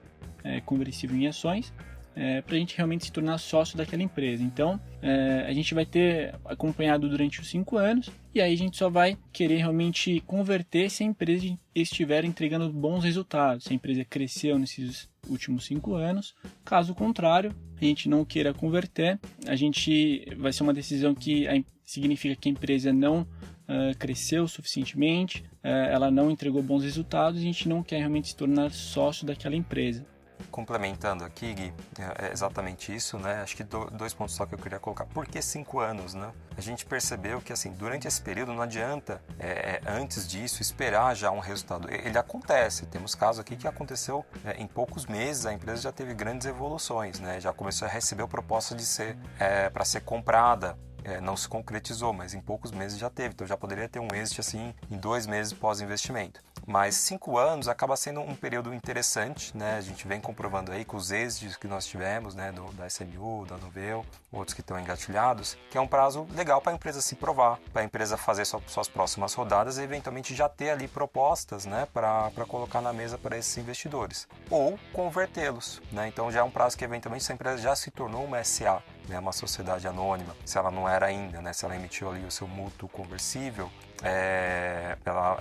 é, 0.43 0.61
conversível 0.61 1.17
em 1.17 1.29
ações, 1.29 1.73
é, 2.17 2.41
para 2.41 2.57
a 2.57 2.59
gente 2.59 2.75
realmente 2.75 3.05
se 3.05 3.13
tornar 3.13 3.37
sócio 3.37 3.77
daquela 3.77 4.03
empresa. 4.03 4.43
Então, 4.43 4.81
é, 5.03 5.45
a 5.47 5.53
gente 5.53 5.75
vai 5.75 5.85
ter 5.85 6.35
acompanhado 6.47 7.09
durante 7.09 7.41
os 7.41 7.49
cinco 7.49 7.77
anos 7.77 8.11
e 8.35 8.41
aí 8.41 8.55
a 8.55 8.57
gente 8.57 8.79
só 8.79 8.89
vai 8.89 9.19
querer 9.33 9.59
realmente 9.59 10.21
converter 10.27 10.91
se 10.91 11.03
a 11.03 11.07
empresa 11.07 11.47
estiver 11.75 12.25
entregando 12.25 12.73
bons 12.73 13.05
resultados, 13.05 13.65
se 13.65 13.73
a 13.73 13.77
empresa 13.77 14.05
cresceu 14.05 14.59
nesses 14.59 15.11
últimos 15.29 15.67
cinco 15.67 15.95
anos. 15.95 16.35
Caso 16.65 16.95
contrário, 16.95 17.55
a 17.81 17.85
gente 17.85 18.09
não 18.09 18.25
queira 18.25 18.55
converter, 18.55 19.21
a 19.47 19.55
gente 19.55 20.27
vai 20.39 20.53
ser 20.53 20.63
uma 20.63 20.73
decisão 20.73 21.15
que 21.15 21.47
significa 21.85 22.35
que 22.35 22.49
a 22.49 22.53
empresa 22.53 22.93
não 22.93 23.21
uh, 23.21 23.97
cresceu 23.99 24.49
suficientemente, 24.49 25.45
uh, 25.63 25.69
ela 25.69 26.11
não 26.11 26.31
entregou 26.31 26.63
bons 26.63 26.83
resultados, 26.83 27.39
e 27.39 27.43
a 27.43 27.47
gente 27.47 27.69
não 27.69 27.83
quer 27.83 27.99
realmente 27.99 28.29
se 28.29 28.37
tornar 28.37 28.71
sócio 28.73 29.27
daquela 29.27 29.55
empresa 29.55 30.05
complementando 30.51 31.25
aqui, 31.25 31.53
Gui, 31.55 31.75
é 32.19 32.33
exatamente 32.33 32.95
isso, 32.95 33.19
né? 33.19 33.43
Acho 33.43 33.57
que 33.57 33.65
dois 33.65 34.15
pontos 34.15 34.35
só 34.35 34.47
que 34.47 34.55
eu 34.55 34.59
queria 34.59 34.79
colocar. 34.79 35.05
Por 35.07 35.27
que 35.27 35.41
cinco 35.43 35.81
anos, 35.81 36.15
né? 36.15 36.33
A 36.57 36.61
gente 36.61 36.85
percebeu 36.87 37.41
que, 37.41 37.53
assim, 37.53 37.73
durante 37.73 38.09
esse 38.09 38.21
período 38.21 38.53
não 38.53 38.63
adianta, 38.63 39.23
é, 39.39 39.81
é 39.85 39.91
antes 39.91 40.27
disso, 40.27 40.63
esperar 40.63 41.15
já 41.15 41.31
um 41.31 41.39
resultado. 41.39 41.91
Ele 41.91 42.19
acontece. 42.19 42.87
Temos 42.87 43.15
casos 43.15 43.41
aqui 43.41 43.57
que 43.57 43.69
aconteceu 43.69 44.25
é, 44.45 44.61
em 44.61 44.67
poucos 44.67 45.07
meses, 45.07 45.47
a 45.47 45.53
empresa 45.53 45.83
já 45.83 45.93
teve 45.93 46.15
grandes 46.15 46.47
evoluções, 46.47 47.21
né? 47.21 47.41
Já 47.41 47.53
começou 47.53 47.87
a 47.87 47.91
receber 47.91 48.27
proposta 48.27 48.75
de 48.75 48.85
ser, 48.85 49.17
é, 49.39 49.69
para 49.71 49.85
ser 49.85 50.01
comprada 50.01 50.77
é, 51.07 51.21
não 51.21 51.37
se 51.37 51.49
concretizou, 51.49 52.13
mas 52.13 52.35
em 52.35 52.41
poucos 52.41 52.73
meses 52.73 52.99
já 52.99 53.09
teve. 53.09 53.33
Então 53.33 53.47
já 53.47 53.57
poderia 53.57 53.89
ter 53.89 54.01
um 54.01 54.09
êxito 54.13 54.41
assim 54.41 54.75
em 54.91 54.97
dois 54.97 55.27
meses 55.27 55.53
pós-investimento. 55.53 56.43
Mas 56.67 56.97
cinco 56.97 57.39
anos 57.39 57.69
acaba 57.69 57.97
sendo 57.97 58.21
um 58.21 58.35
período 58.35 58.75
interessante, 58.75 59.57
né? 59.57 59.77
A 59.77 59.81
gente 59.81 60.07
vem 60.09 60.21
comprovando 60.21 60.73
aí 60.73 60.85
com 60.85 60.97
os 60.97 61.13
êxitos 61.13 61.57
que 61.57 61.69
nós 61.69 61.87
tivemos, 61.87 62.35
né? 62.35 62.51
Do, 62.51 62.73
da 62.73 62.89
SMU, 62.89 63.47
da 63.47 63.57
Noveu, 63.57 64.05
outros 64.33 64.53
que 64.53 64.61
estão 64.61 64.79
engatilhados, 64.79 65.57
que 65.71 65.79
é 65.79 65.81
um 65.81 65.87
prazo 65.87 66.27
legal 66.35 66.61
para 66.61 66.73
a 66.73 66.75
empresa 66.75 67.01
se 67.01 67.15
provar, 67.15 67.61
para 67.73 67.83
a 67.83 67.85
empresa 67.85 68.17
fazer 68.17 68.45
sua, 68.45 68.61
suas 68.67 68.89
próximas 68.89 69.33
rodadas 69.33 69.79
e 69.79 69.83
eventualmente 69.83 70.35
já 70.35 70.49
ter 70.49 70.71
ali 70.71 70.89
propostas, 70.89 71.65
né? 71.67 71.87
Para 71.93 72.33
colocar 72.49 72.81
na 72.81 72.93
mesa 72.93 73.17
para 73.17 73.39
esses 73.39 73.57
investidores. 73.57 74.27
Ou 74.51 74.77
convertê-los, 74.93 75.81
né? 75.93 76.09
Então 76.09 76.33
já 76.33 76.41
é 76.41 76.43
um 76.43 76.51
prazo 76.51 76.77
que 76.77 76.85
eventualmente 76.85 77.23
essa 77.23 77.33
empresa 77.33 77.59
já 77.59 77.77
se 77.77 77.93
tornou 77.93 78.25
uma 78.25 78.43
SA, 78.43 78.83
né, 79.09 79.19
uma 79.19 79.33
sociedade 79.33 79.87
anônima, 79.87 80.35
se 80.45 80.59
ela 80.59 80.71
não 80.71 80.89
era 80.89 81.07
ainda, 81.07 81.41
né, 81.41 81.53
se 81.53 81.65
ela 81.65 81.77
emitiu 81.77 82.11
ali 82.11 82.25
o 82.25 82.31
seu 82.31 82.49
mútuo 82.49 82.89
conversível, 82.89 83.71
é, 84.03 84.97
ela, 85.05 85.36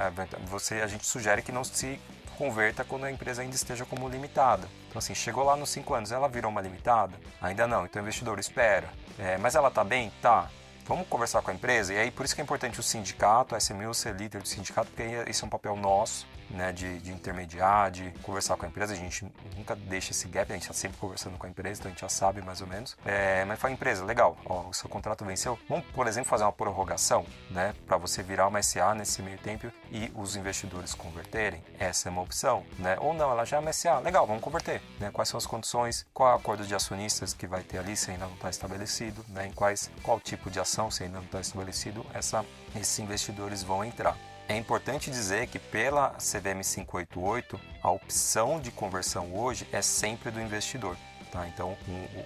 você, 0.48 0.76
a 0.82 0.88
gente 0.88 1.06
sugere 1.06 1.42
que 1.42 1.52
não 1.52 1.64
se 1.64 2.00
converta 2.38 2.84
quando 2.84 3.06
a 3.06 3.12
empresa 3.12 3.42
ainda 3.42 3.56
esteja 3.56 3.86
como 3.86 4.10
limitada. 4.10 4.68
Então, 4.90 5.00
assim, 5.00 5.16
chegou 5.16 5.44
lá 5.44 5.56
nos 5.56 5.70
5 5.70 5.94
anos, 5.94 6.12
ela 6.12 6.28
virou 6.28 6.52
uma 6.52 6.62
limitada? 6.62 7.16
Ainda 7.42 7.68
não. 7.68 7.86
Então, 7.86 8.02
o 8.02 8.04
investidor 8.04 8.40
espera. 8.40 8.90
É, 9.18 9.38
mas 9.38 9.56
ela 9.56 9.70
está 9.70 9.84
bem? 9.84 10.12
Tá. 10.22 10.50
Vamos 10.86 11.08
conversar 11.08 11.42
com 11.42 11.50
a 11.50 11.54
empresa? 11.54 11.94
E 11.94 11.98
aí, 11.98 12.12
por 12.12 12.26
isso 12.26 12.36
que 12.36 12.42
é 12.42 12.44
importante 12.44 12.80
o 12.80 12.84
sindicato, 12.84 13.56
a 13.56 13.58
SMU 13.58 13.94
ser 13.94 14.16
líder 14.16 14.42
do 14.42 14.48
sindicato, 14.48 14.88
porque 14.88 15.30
isso 15.30 15.44
é 15.44 15.48
um 15.48 15.50
papel 15.50 15.76
nosso 15.76 16.28
né, 16.50 16.72
de, 16.72 17.00
de 17.00 17.12
intermediar, 17.12 17.92
de 17.92 18.12
conversar 18.22 18.56
com 18.58 18.66
a 18.66 18.70
empresa. 18.70 18.94
A 18.94 18.96
gente 18.96 19.26
nunca 19.56 19.76
deixa 19.76 20.12
esse 20.12 20.28
gap, 20.28 20.52
a 20.52 20.56
gente 20.56 20.64
está 20.64 20.74
sempre 20.74 20.98
conversando 20.98 21.38
com 21.38 21.46
a 21.46 21.50
empresa, 21.50 21.80
então 21.80 21.90
a 21.90 21.92
gente 21.92 22.02
já 22.02 22.10
sabe 22.10 22.42
mais 22.42 22.62
ou 22.62 22.68
menos. 22.68 22.98
É, 23.06 23.44
mas 23.46 23.60
fala, 23.60 23.74
empresa, 23.74 24.04
legal, 24.04 24.38
ó, 24.46 24.68
o 24.70 24.74
seu 24.74 24.90
contrato 24.90 25.26
venceu. 25.26 25.58
Vamos, 25.70 25.86
por 25.88 26.08
exemplo, 26.08 26.30
fazer 26.30 26.44
uma 26.44 26.52
prorrogação, 26.52 27.26
né, 27.50 27.74
para 27.86 27.98
você 27.98 28.24
virar 28.24 28.48
uma 28.48 28.62
SA 28.62 28.94
nesse 28.94 29.22
meio 29.22 29.38
tempo 29.38 29.72
e 29.92 30.12
os 30.16 30.36
investidores 30.36 30.94
converterem. 30.94 31.64
Essa 31.80 32.10
é 32.10 32.12
uma 32.12 32.22
opção, 32.22 32.64
né? 32.80 32.98
Ou 33.00 33.14
não, 33.14 33.32
ela 33.32 33.46
já 33.46 33.58
é 33.58 33.60
uma 33.60 33.74
SA, 33.74 34.00
legal, 34.00 34.26
vamos 34.26 34.42
converter. 34.42 34.82
Né? 35.00 35.10
Quais 35.12 35.30
são 35.30 35.38
as 35.38 35.46
condições? 35.46 36.06
Qual 36.14 36.30
é 36.30 36.34
o 36.34 36.36
acordo 36.36 36.66
de 36.66 36.76
acionistas 36.76 37.34
que 37.34 37.48
vai 37.48 37.64
ter 37.64 37.78
ali 37.78 37.96
se 37.96 38.12
ainda 38.12 38.26
não 38.26 38.34
está 38.34 38.50
estabelecido? 38.50 39.26
Né? 39.30 39.48
Em 39.48 39.52
quais, 39.52 39.90
qual 40.04 40.20
tipo 40.20 40.50
de 40.50 40.60
ação 40.60 40.90
se 40.90 41.04
ainda 41.04 41.18
não 41.18 41.26
está 41.26 41.40
estabelecido? 41.40 42.06
Essa, 42.14 42.46
esses 42.76 43.00
investidores 43.00 43.64
vão 43.64 43.84
entrar. 43.84 44.18
É 44.48 44.56
importante 44.56 45.10
dizer 45.10 45.48
que 45.48 45.58
pela 45.58 46.10
CVM 46.12 46.62
588, 46.62 47.60
a 47.82 47.90
opção 47.90 48.60
de 48.60 48.70
conversão 48.70 49.36
hoje 49.36 49.68
é 49.72 49.82
sempre 49.82 50.30
do 50.30 50.40
investidor. 50.40 50.96
Tá? 51.32 51.48
Então, 51.48 51.76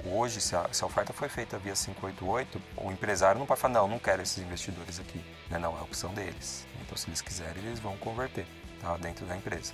hoje, 0.05 0.41
se 0.41 0.53
a, 0.53 0.67
se 0.71 0.83
a, 0.83 0.87
oferta 0.87 1.13
foi 1.13 1.29
feita 1.29 1.57
via 1.57 1.73
588, 1.73 2.61
o 2.75 2.91
empresário 2.91 3.39
não 3.39 3.45
pode 3.45 3.61
falar, 3.61 3.73
não, 3.75 3.87
não 3.87 3.99
quero 3.99 4.21
esses 4.21 4.37
investidores 4.37 4.99
aqui. 4.99 5.23
Né? 5.49 5.57
Não, 5.57 5.75
é 5.77 5.79
a 5.79 5.83
opção 5.83 6.13
deles. 6.13 6.67
Então, 6.81 6.97
se 6.97 7.07
eles 7.07 7.21
quiserem, 7.21 7.63
eles 7.63 7.79
vão 7.79 7.95
converter 7.97 8.45
tá? 8.81 8.97
dentro 8.97 9.25
da 9.25 9.35
empresa. 9.37 9.73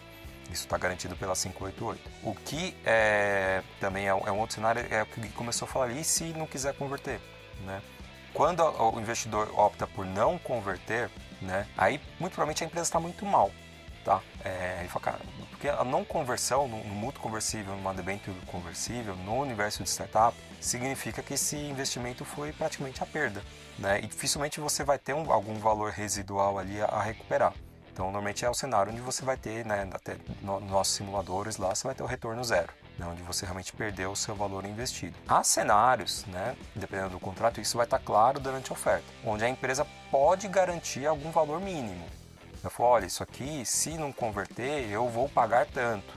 Isso 0.52 0.66
está 0.66 0.78
garantido 0.78 1.16
pela 1.18 1.36
588. 1.36 2.00
O 2.24 2.36
que 2.36 2.78
é, 2.86 3.64
também 3.80 4.06
é, 4.06 4.10
é, 4.10 4.14
um 4.14 4.40
outro 4.40 4.56
cenário, 4.56 4.86
é 4.92 5.02
o 5.02 5.06
que 5.08 5.28
começou 5.30 5.68
a 5.68 5.70
falar, 5.70 5.90
e 5.90 6.04
se 6.04 6.26
não 6.26 6.46
quiser 6.46 6.76
converter? 6.76 7.20
Né? 7.66 7.82
Quando 8.34 8.62
o 8.64 9.00
investidor 9.00 9.50
opta 9.58 9.88
por 9.88 10.06
não 10.06 10.38
converter, 10.38 11.10
né? 11.46 11.68
Aí, 11.78 12.00
muito 12.20 12.34
provavelmente, 12.34 12.64
a 12.64 12.68
empresa 12.68 12.88
está 12.88 13.00
muito 13.00 13.26
mal, 13.26 13.52
tá? 14.04 14.22
É, 14.44 14.86
porque 15.50 15.70
a 15.70 15.84
não 15.84 16.04
conversão 16.04 16.68
no, 16.68 16.84
no 16.84 16.94
mútuo 16.94 17.22
conversível, 17.22 17.74
conversível, 18.48 19.16
no 19.18 19.40
universo 19.40 19.84
de 19.84 19.90
startup, 19.90 20.38
significa 20.60 21.24
que 21.24 21.36
esse 21.36 21.56
investimento 21.56 22.26
foi 22.26 22.52
praticamente 22.52 23.02
a 23.02 23.06
perda, 23.06 23.42
né? 23.80 24.00
E 24.00 24.08
dificilmente 24.08 24.60
você 24.60 24.84
vai 24.84 25.00
ter 25.00 25.14
um, 25.14 25.32
algum 25.32 25.56
valor 25.56 25.92
residual 25.92 26.60
ali 26.60 26.82
a, 26.82 26.86
a, 26.86 27.02
recuperar. 27.02 27.54
Então, 27.92 28.06
normalmente 28.06 28.44
é 28.44 28.50
o 28.50 28.54
cenário 28.54 28.92
onde 28.92 29.02
você 29.02 29.24
vai 29.24 29.38
ter, 29.38 29.66
né, 29.66 29.88
até 29.94 30.18
nos 30.42 30.62
nossos 30.64 30.96
simuladores 30.96 31.56
lá, 31.56 31.74
você 31.74 31.88
vai 31.88 31.96
ter 31.96 32.04
o 32.04 32.06
retorno 32.06 32.44
zero 32.44 32.85
né, 32.98 33.06
onde 33.06 33.22
você 33.24 33.46
realmente 33.46 33.74
perdeu 33.74 34.12
o 34.12 34.16
seu 34.16 34.36
valor 34.36 34.66
investido. 34.66 35.16
Há 35.28 35.44
cenários, 35.44 36.26
né, 36.26 36.56
dependendo 36.76 37.12
do 37.12 37.20
contrato, 37.20 37.60
isso 37.60 37.78
vai 37.78 37.86
estar 37.86 38.00
claro 38.00 38.40
durante 38.40 38.72
a 38.72 38.74
oferta, 38.74 39.06
onde 39.24 39.44
a 39.44 39.50
empresa 39.50 39.86
pode 40.10 40.48
garantir 40.48 41.06
algum 41.06 41.32
valor 41.32 41.60
mínimo. 41.60 42.06
Eu 42.64 42.70
falo, 42.70 42.90
olha, 42.90 43.06
isso 43.06 43.22
aqui, 43.22 43.66
se 43.66 43.98
não 43.98 44.12
converter, 44.12 44.90
eu 44.90 45.08
vou 45.08 45.30
pagar 45.30 45.68
tanto. 45.68 46.14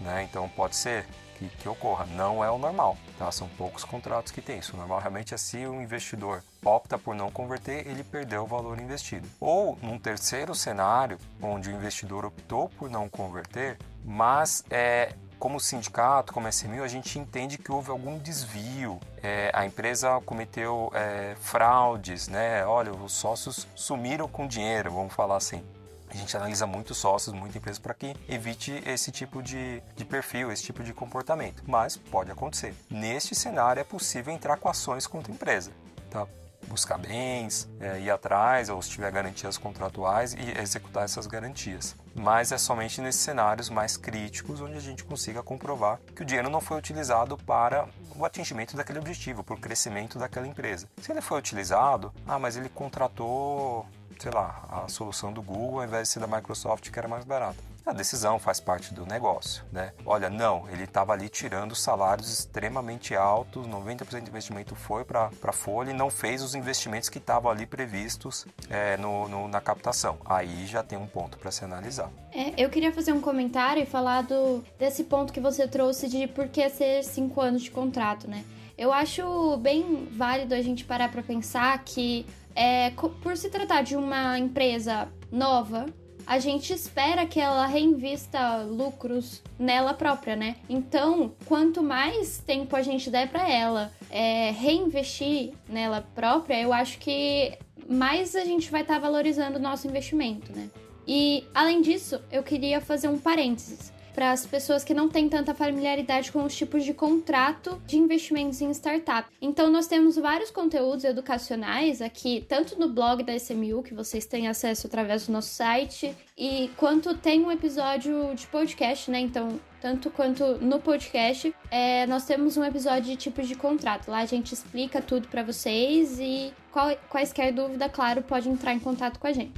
Né? 0.00 0.22
Então 0.22 0.48
pode 0.48 0.76
ser 0.76 1.06
que, 1.36 1.48
que, 1.48 1.68
ocorra. 1.68 2.06
Não 2.06 2.42
é 2.42 2.50
o 2.50 2.58
normal, 2.58 2.96
tá? 3.18 3.30
São 3.30 3.48
poucos 3.50 3.84
contratos 3.84 4.32
que 4.32 4.40
tem 4.40 4.58
isso. 4.58 4.74
O 4.74 4.78
normal 4.78 5.00
realmente 5.00 5.34
é 5.34 5.36
se 5.36 5.66
o 5.66 5.80
investidor 5.80 6.42
opta 6.64 6.98
por 6.98 7.14
não 7.14 7.30
converter, 7.30 7.86
ele 7.86 8.02
perdeu 8.02 8.42
o 8.42 8.46
valor 8.46 8.80
investido. 8.80 9.28
Ou 9.38 9.78
num 9.82 9.98
terceiro 9.98 10.54
cenário, 10.54 11.18
onde 11.40 11.68
o 11.68 11.72
investidor 11.72 12.24
optou 12.24 12.68
por 12.70 12.90
não 12.90 13.08
converter, 13.08 13.78
mas 14.04 14.64
é, 14.70 15.14
como 15.38 15.60
sindicato, 15.60 16.32
como 16.32 16.48
SMU, 16.48 16.82
a 16.82 16.88
gente 16.88 17.18
entende 17.18 17.58
que 17.58 17.70
houve 17.70 17.90
algum 17.90 18.18
desvio. 18.18 18.98
É, 19.22 19.50
a 19.52 19.66
empresa 19.66 20.20
cometeu 20.24 20.90
é, 20.94 21.34
fraudes, 21.40 22.28
né? 22.28 22.64
Olha, 22.66 22.92
os 22.92 23.12
sócios 23.12 23.66
sumiram 23.74 24.28
com 24.28 24.46
dinheiro, 24.46 24.90
vamos 24.92 25.12
falar 25.12 25.36
assim. 25.36 25.62
A 26.08 26.14
gente 26.14 26.36
analisa 26.36 26.66
muitos 26.66 26.96
sócios, 26.98 27.34
muita 27.34 27.58
empresa 27.58 27.80
para 27.80 27.92
que 27.92 28.14
evite 28.28 28.82
esse 28.86 29.10
tipo 29.10 29.42
de, 29.42 29.82
de 29.96 30.04
perfil, 30.04 30.52
esse 30.52 30.62
tipo 30.62 30.82
de 30.82 30.94
comportamento. 30.94 31.62
Mas 31.66 31.96
pode 31.96 32.30
acontecer. 32.30 32.74
Neste 32.88 33.34
cenário 33.34 33.80
é 33.80 33.84
possível 33.84 34.32
entrar 34.32 34.56
com 34.56 34.68
ações 34.68 35.06
contra 35.06 35.32
a 35.32 35.34
empresa. 35.34 35.72
Tá? 36.10 36.26
Buscar 36.68 36.98
bens, 36.98 37.68
é, 37.80 38.00
ir 38.00 38.10
atrás, 38.10 38.68
ou 38.68 38.80
se 38.82 38.90
tiver 38.90 39.10
garantias 39.10 39.56
contratuais, 39.56 40.34
e 40.34 40.58
executar 40.60 41.04
essas 41.04 41.26
garantias. 41.26 41.94
Mas 42.14 42.52
é 42.52 42.58
somente 42.58 43.00
nesses 43.00 43.20
cenários 43.20 43.68
mais 43.68 43.96
críticos 43.96 44.60
onde 44.60 44.76
a 44.76 44.80
gente 44.80 45.04
consiga 45.04 45.42
comprovar 45.42 45.98
que 46.14 46.22
o 46.22 46.24
dinheiro 46.24 46.50
não 46.50 46.60
foi 46.60 46.78
utilizado 46.78 47.36
para 47.38 47.88
o 48.14 48.24
atingimento 48.24 48.76
daquele 48.76 48.98
objetivo, 48.98 49.44
para 49.44 49.54
o 49.54 49.60
crescimento 49.60 50.18
daquela 50.18 50.46
empresa. 50.46 50.88
Se 51.00 51.12
ele 51.12 51.20
foi 51.20 51.38
utilizado, 51.38 52.12
ah, 52.26 52.38
mas 52.38 52.56
ele 52.56 52.68
contratou, 52.68 53.86
sei 54.18 54.30
lá, 54.30 54.64
a 54.70 54.88
solução 54.88 55.32
do 55.32 55.42
Google 55.42 55.80
ao 55.80 55.84
invés 55.84 56.08
de 56.08 56.14
ser 56.14 56.20
da 56.20 56.26
Microsoft, 56.26 56.90
que 56.90 56.98
era 56.98 57.08
mais 57.08 57.24
barata 57.24 57.75
a 57.86 57.92
decisão 57.92 58.36
faz 58.36 58.58
parte 58.58 58.92
do 58.92 59.06
negócio, 59.06 59.64
né? 59.70 59.92
Olha, 60.04 60.28
não, 60.28 60.68
ele 60.70 60.82
estava 60.82 61.12
ali 61.12 61.28
tirando 61.28 61.72
salários 61.76 62.32
extremamente 62.32 63.14
altos, 63.14 63.64
90% 63.64 64.24
do 64.24 64.28
investimento 64.28 64.74
foi 64.74 65.04
para 65.04 65.30
a 65.40 65.52
folha 65.52 65.90
e 65.90 65.94
não 65.94 66.10
fez 66.10 66.42
os 66.42 66.56
investimentos 66.56 67.08
que 67.08 67.18
estavam 67.18 67.48
ali 67.48 67.64
previstos 67.64 68.44
é, 68.68 68.96
no, 68.96 69.28
no, 69.28 69.46
na 69.46 69.60
captação. 69.60 70.18
Aí 70.24 70.66
já 70.66 70.82
tem 70.82 70.98
um 70.98 71.06
ponto 71.06 71.38
para 71.38 71.52
se 71.52 71.64
analisar. 71.64 72.10
É, 72.32 72.52
eu 72.60 72.68
queria 72.68 72.92
fazer 72.92 73.12
um 73.12 73.20
comentário 73.20 73.80
e 73.80 73.86
falar 73.86 74.22
do, 74.22 74.64
desse 74.76 75.04
ponto 75.04 75.32
que 75.32 75.40
você 75.40 75.68
trouxe 75.68 76.08
de 76.08 76.26
por 76.26 76.48
que 76.48 76.68
ser 76.68 77.04
cinco 77.04 77.40
anos 77.40 77.62
de 77.62 77.70
contrato, 77.70 78.28
né? 78.28 78.44
Eu 78.76 78.92
acho 78.92 79.56
bem 79.58 80.08
válido 80.10 80.54
a 80.54 80.60
gente 80.60 80.84
parar 80.84 81.10
para 81.10 81.22
pensar 81.22 81.82
que, 81.84 82.26
é, 82.54 82.90
por 83.22 83.36
se 83.36 83.48
tratar 83.48 83.82
de 83.82 83.96
uma 83.96 84.38
empresa 84.38 85.08
nova, 85.30 85.86
a 86.26 86.38
gente 86.38 86.72
espera 86.72 87.24
que 87.24 87.40
ela 87.40 87.66
reinvista 87.66 88.62
lucros 88.62 89.42
nela 89.58 89.94
própria, 89.94 90.34
né? 90.34 90.56
Então, 90.68 91.32
quanto 91.46 91.82
mais 91.82 92.38
tempo 92.38 92.74
a 92.74 92.82
gente 92.82 93.08
der 93.10 93.28
para 93.30 93.48
ela 93.48 93.92
é, 94.10 94.50
reinvestir 94.50 95.52
nela 95.68 96.06
própria, 96.14 96.60
eu 96.60 96.72
acho 96.72 96.98
que 96.98 97.56
mais 97.88 98.34
a 98.34 98.44
gente 98.44 98.70
vai 98.70 98.82
estar 98.82 98.94
tá 98.94 99.00
valorizando 99.00 99.58
o 99.58 99.62
nosso 99.62 99.86
investimento, 99.86 100.52
né? 100.52 100.68
E 101.06 101.44
além 101.54 101.80
disso, 101.80 102.20
eu 102.32 102.42
queria 102.42 102.80
fazer 102.80 103.06
um 103.06 103.16
parênteses 103.16 103.92
para 104.16 104.32
as 104.32 104.46
pessoas 104.46 104.82
que 104.82 104.94
não 104.94 105.10
têm 105.10 105.28
tanta 105.28 105.54
familiaridade 105.54 106.32
com 106.32 106.42
os 106.42 106.56
tipos 106.56 106.82
de 106.84 106.94
contrato 106.94 107.80
de 107.86 107.98
investimentos 107.98 108.62
em 108.62 108.70
startup. 108.70 109.28
Então, 109.42 109.70
nós 109.70 109.86
temos 109.86 110.16
vários 110.16 110.50
conteúdos 110.50 111.04
educacionais 111.04 112.00
aqui, 112.00 112.42
tanto 112.48 112.80
no 112.80 112.88
blog 112.88 113.22
da 113.22 113.36
SMU, 113.36 113.82
que 113.82 113.92
vocês 113.92 114.24
têm 114.24 114.48
acesso 114.48 114.86
através 114.86 115.26
do 115.26 115.32
nosso 115.32 115.50
site, 115.50 116.16
e 116.36 116.70
quanto 116.78 117.14
tem 117.14 117.44
um 117.44 117.52
episódio 117.52 118.34
de 118.34 118.46
podcast, 118.46 119.10
né? 119.10 119.20
Então, 119.20 119.60
tanto 119.82 120.10
quanto 120.10 120.56
no 120.62 120.80
podcast, 120.80 121.54
é, 121.70 122.06
nós 122.06 122.24
temos 122.24 122.56
um 122.56 122.64
episódio 122.64 123.10
de 123.10 123.16
tipos 123.16 123.46
de 123.46 123.54
contrato. 123.54 124.10
Lá 124.10 124.20
a 124.20 124.26
gente 124.26 124.54
explica 124.54 125.02
tudo 125.02 125.28
para 125.28 125.42
vocês 125.42 126.18
e 126.18 126.54
qual, 126.72 126.96
quaisquer 127.10 127.52
dúvida, 127.52 127.86
claro, 127.86 128.22
pode 128.22 128.48
entrar 128.48 128.72
em 128.72 128.80
contato 128.80 129.18
com 129.18 129.26
a 129.26 129.32
gente. 129.34 129.52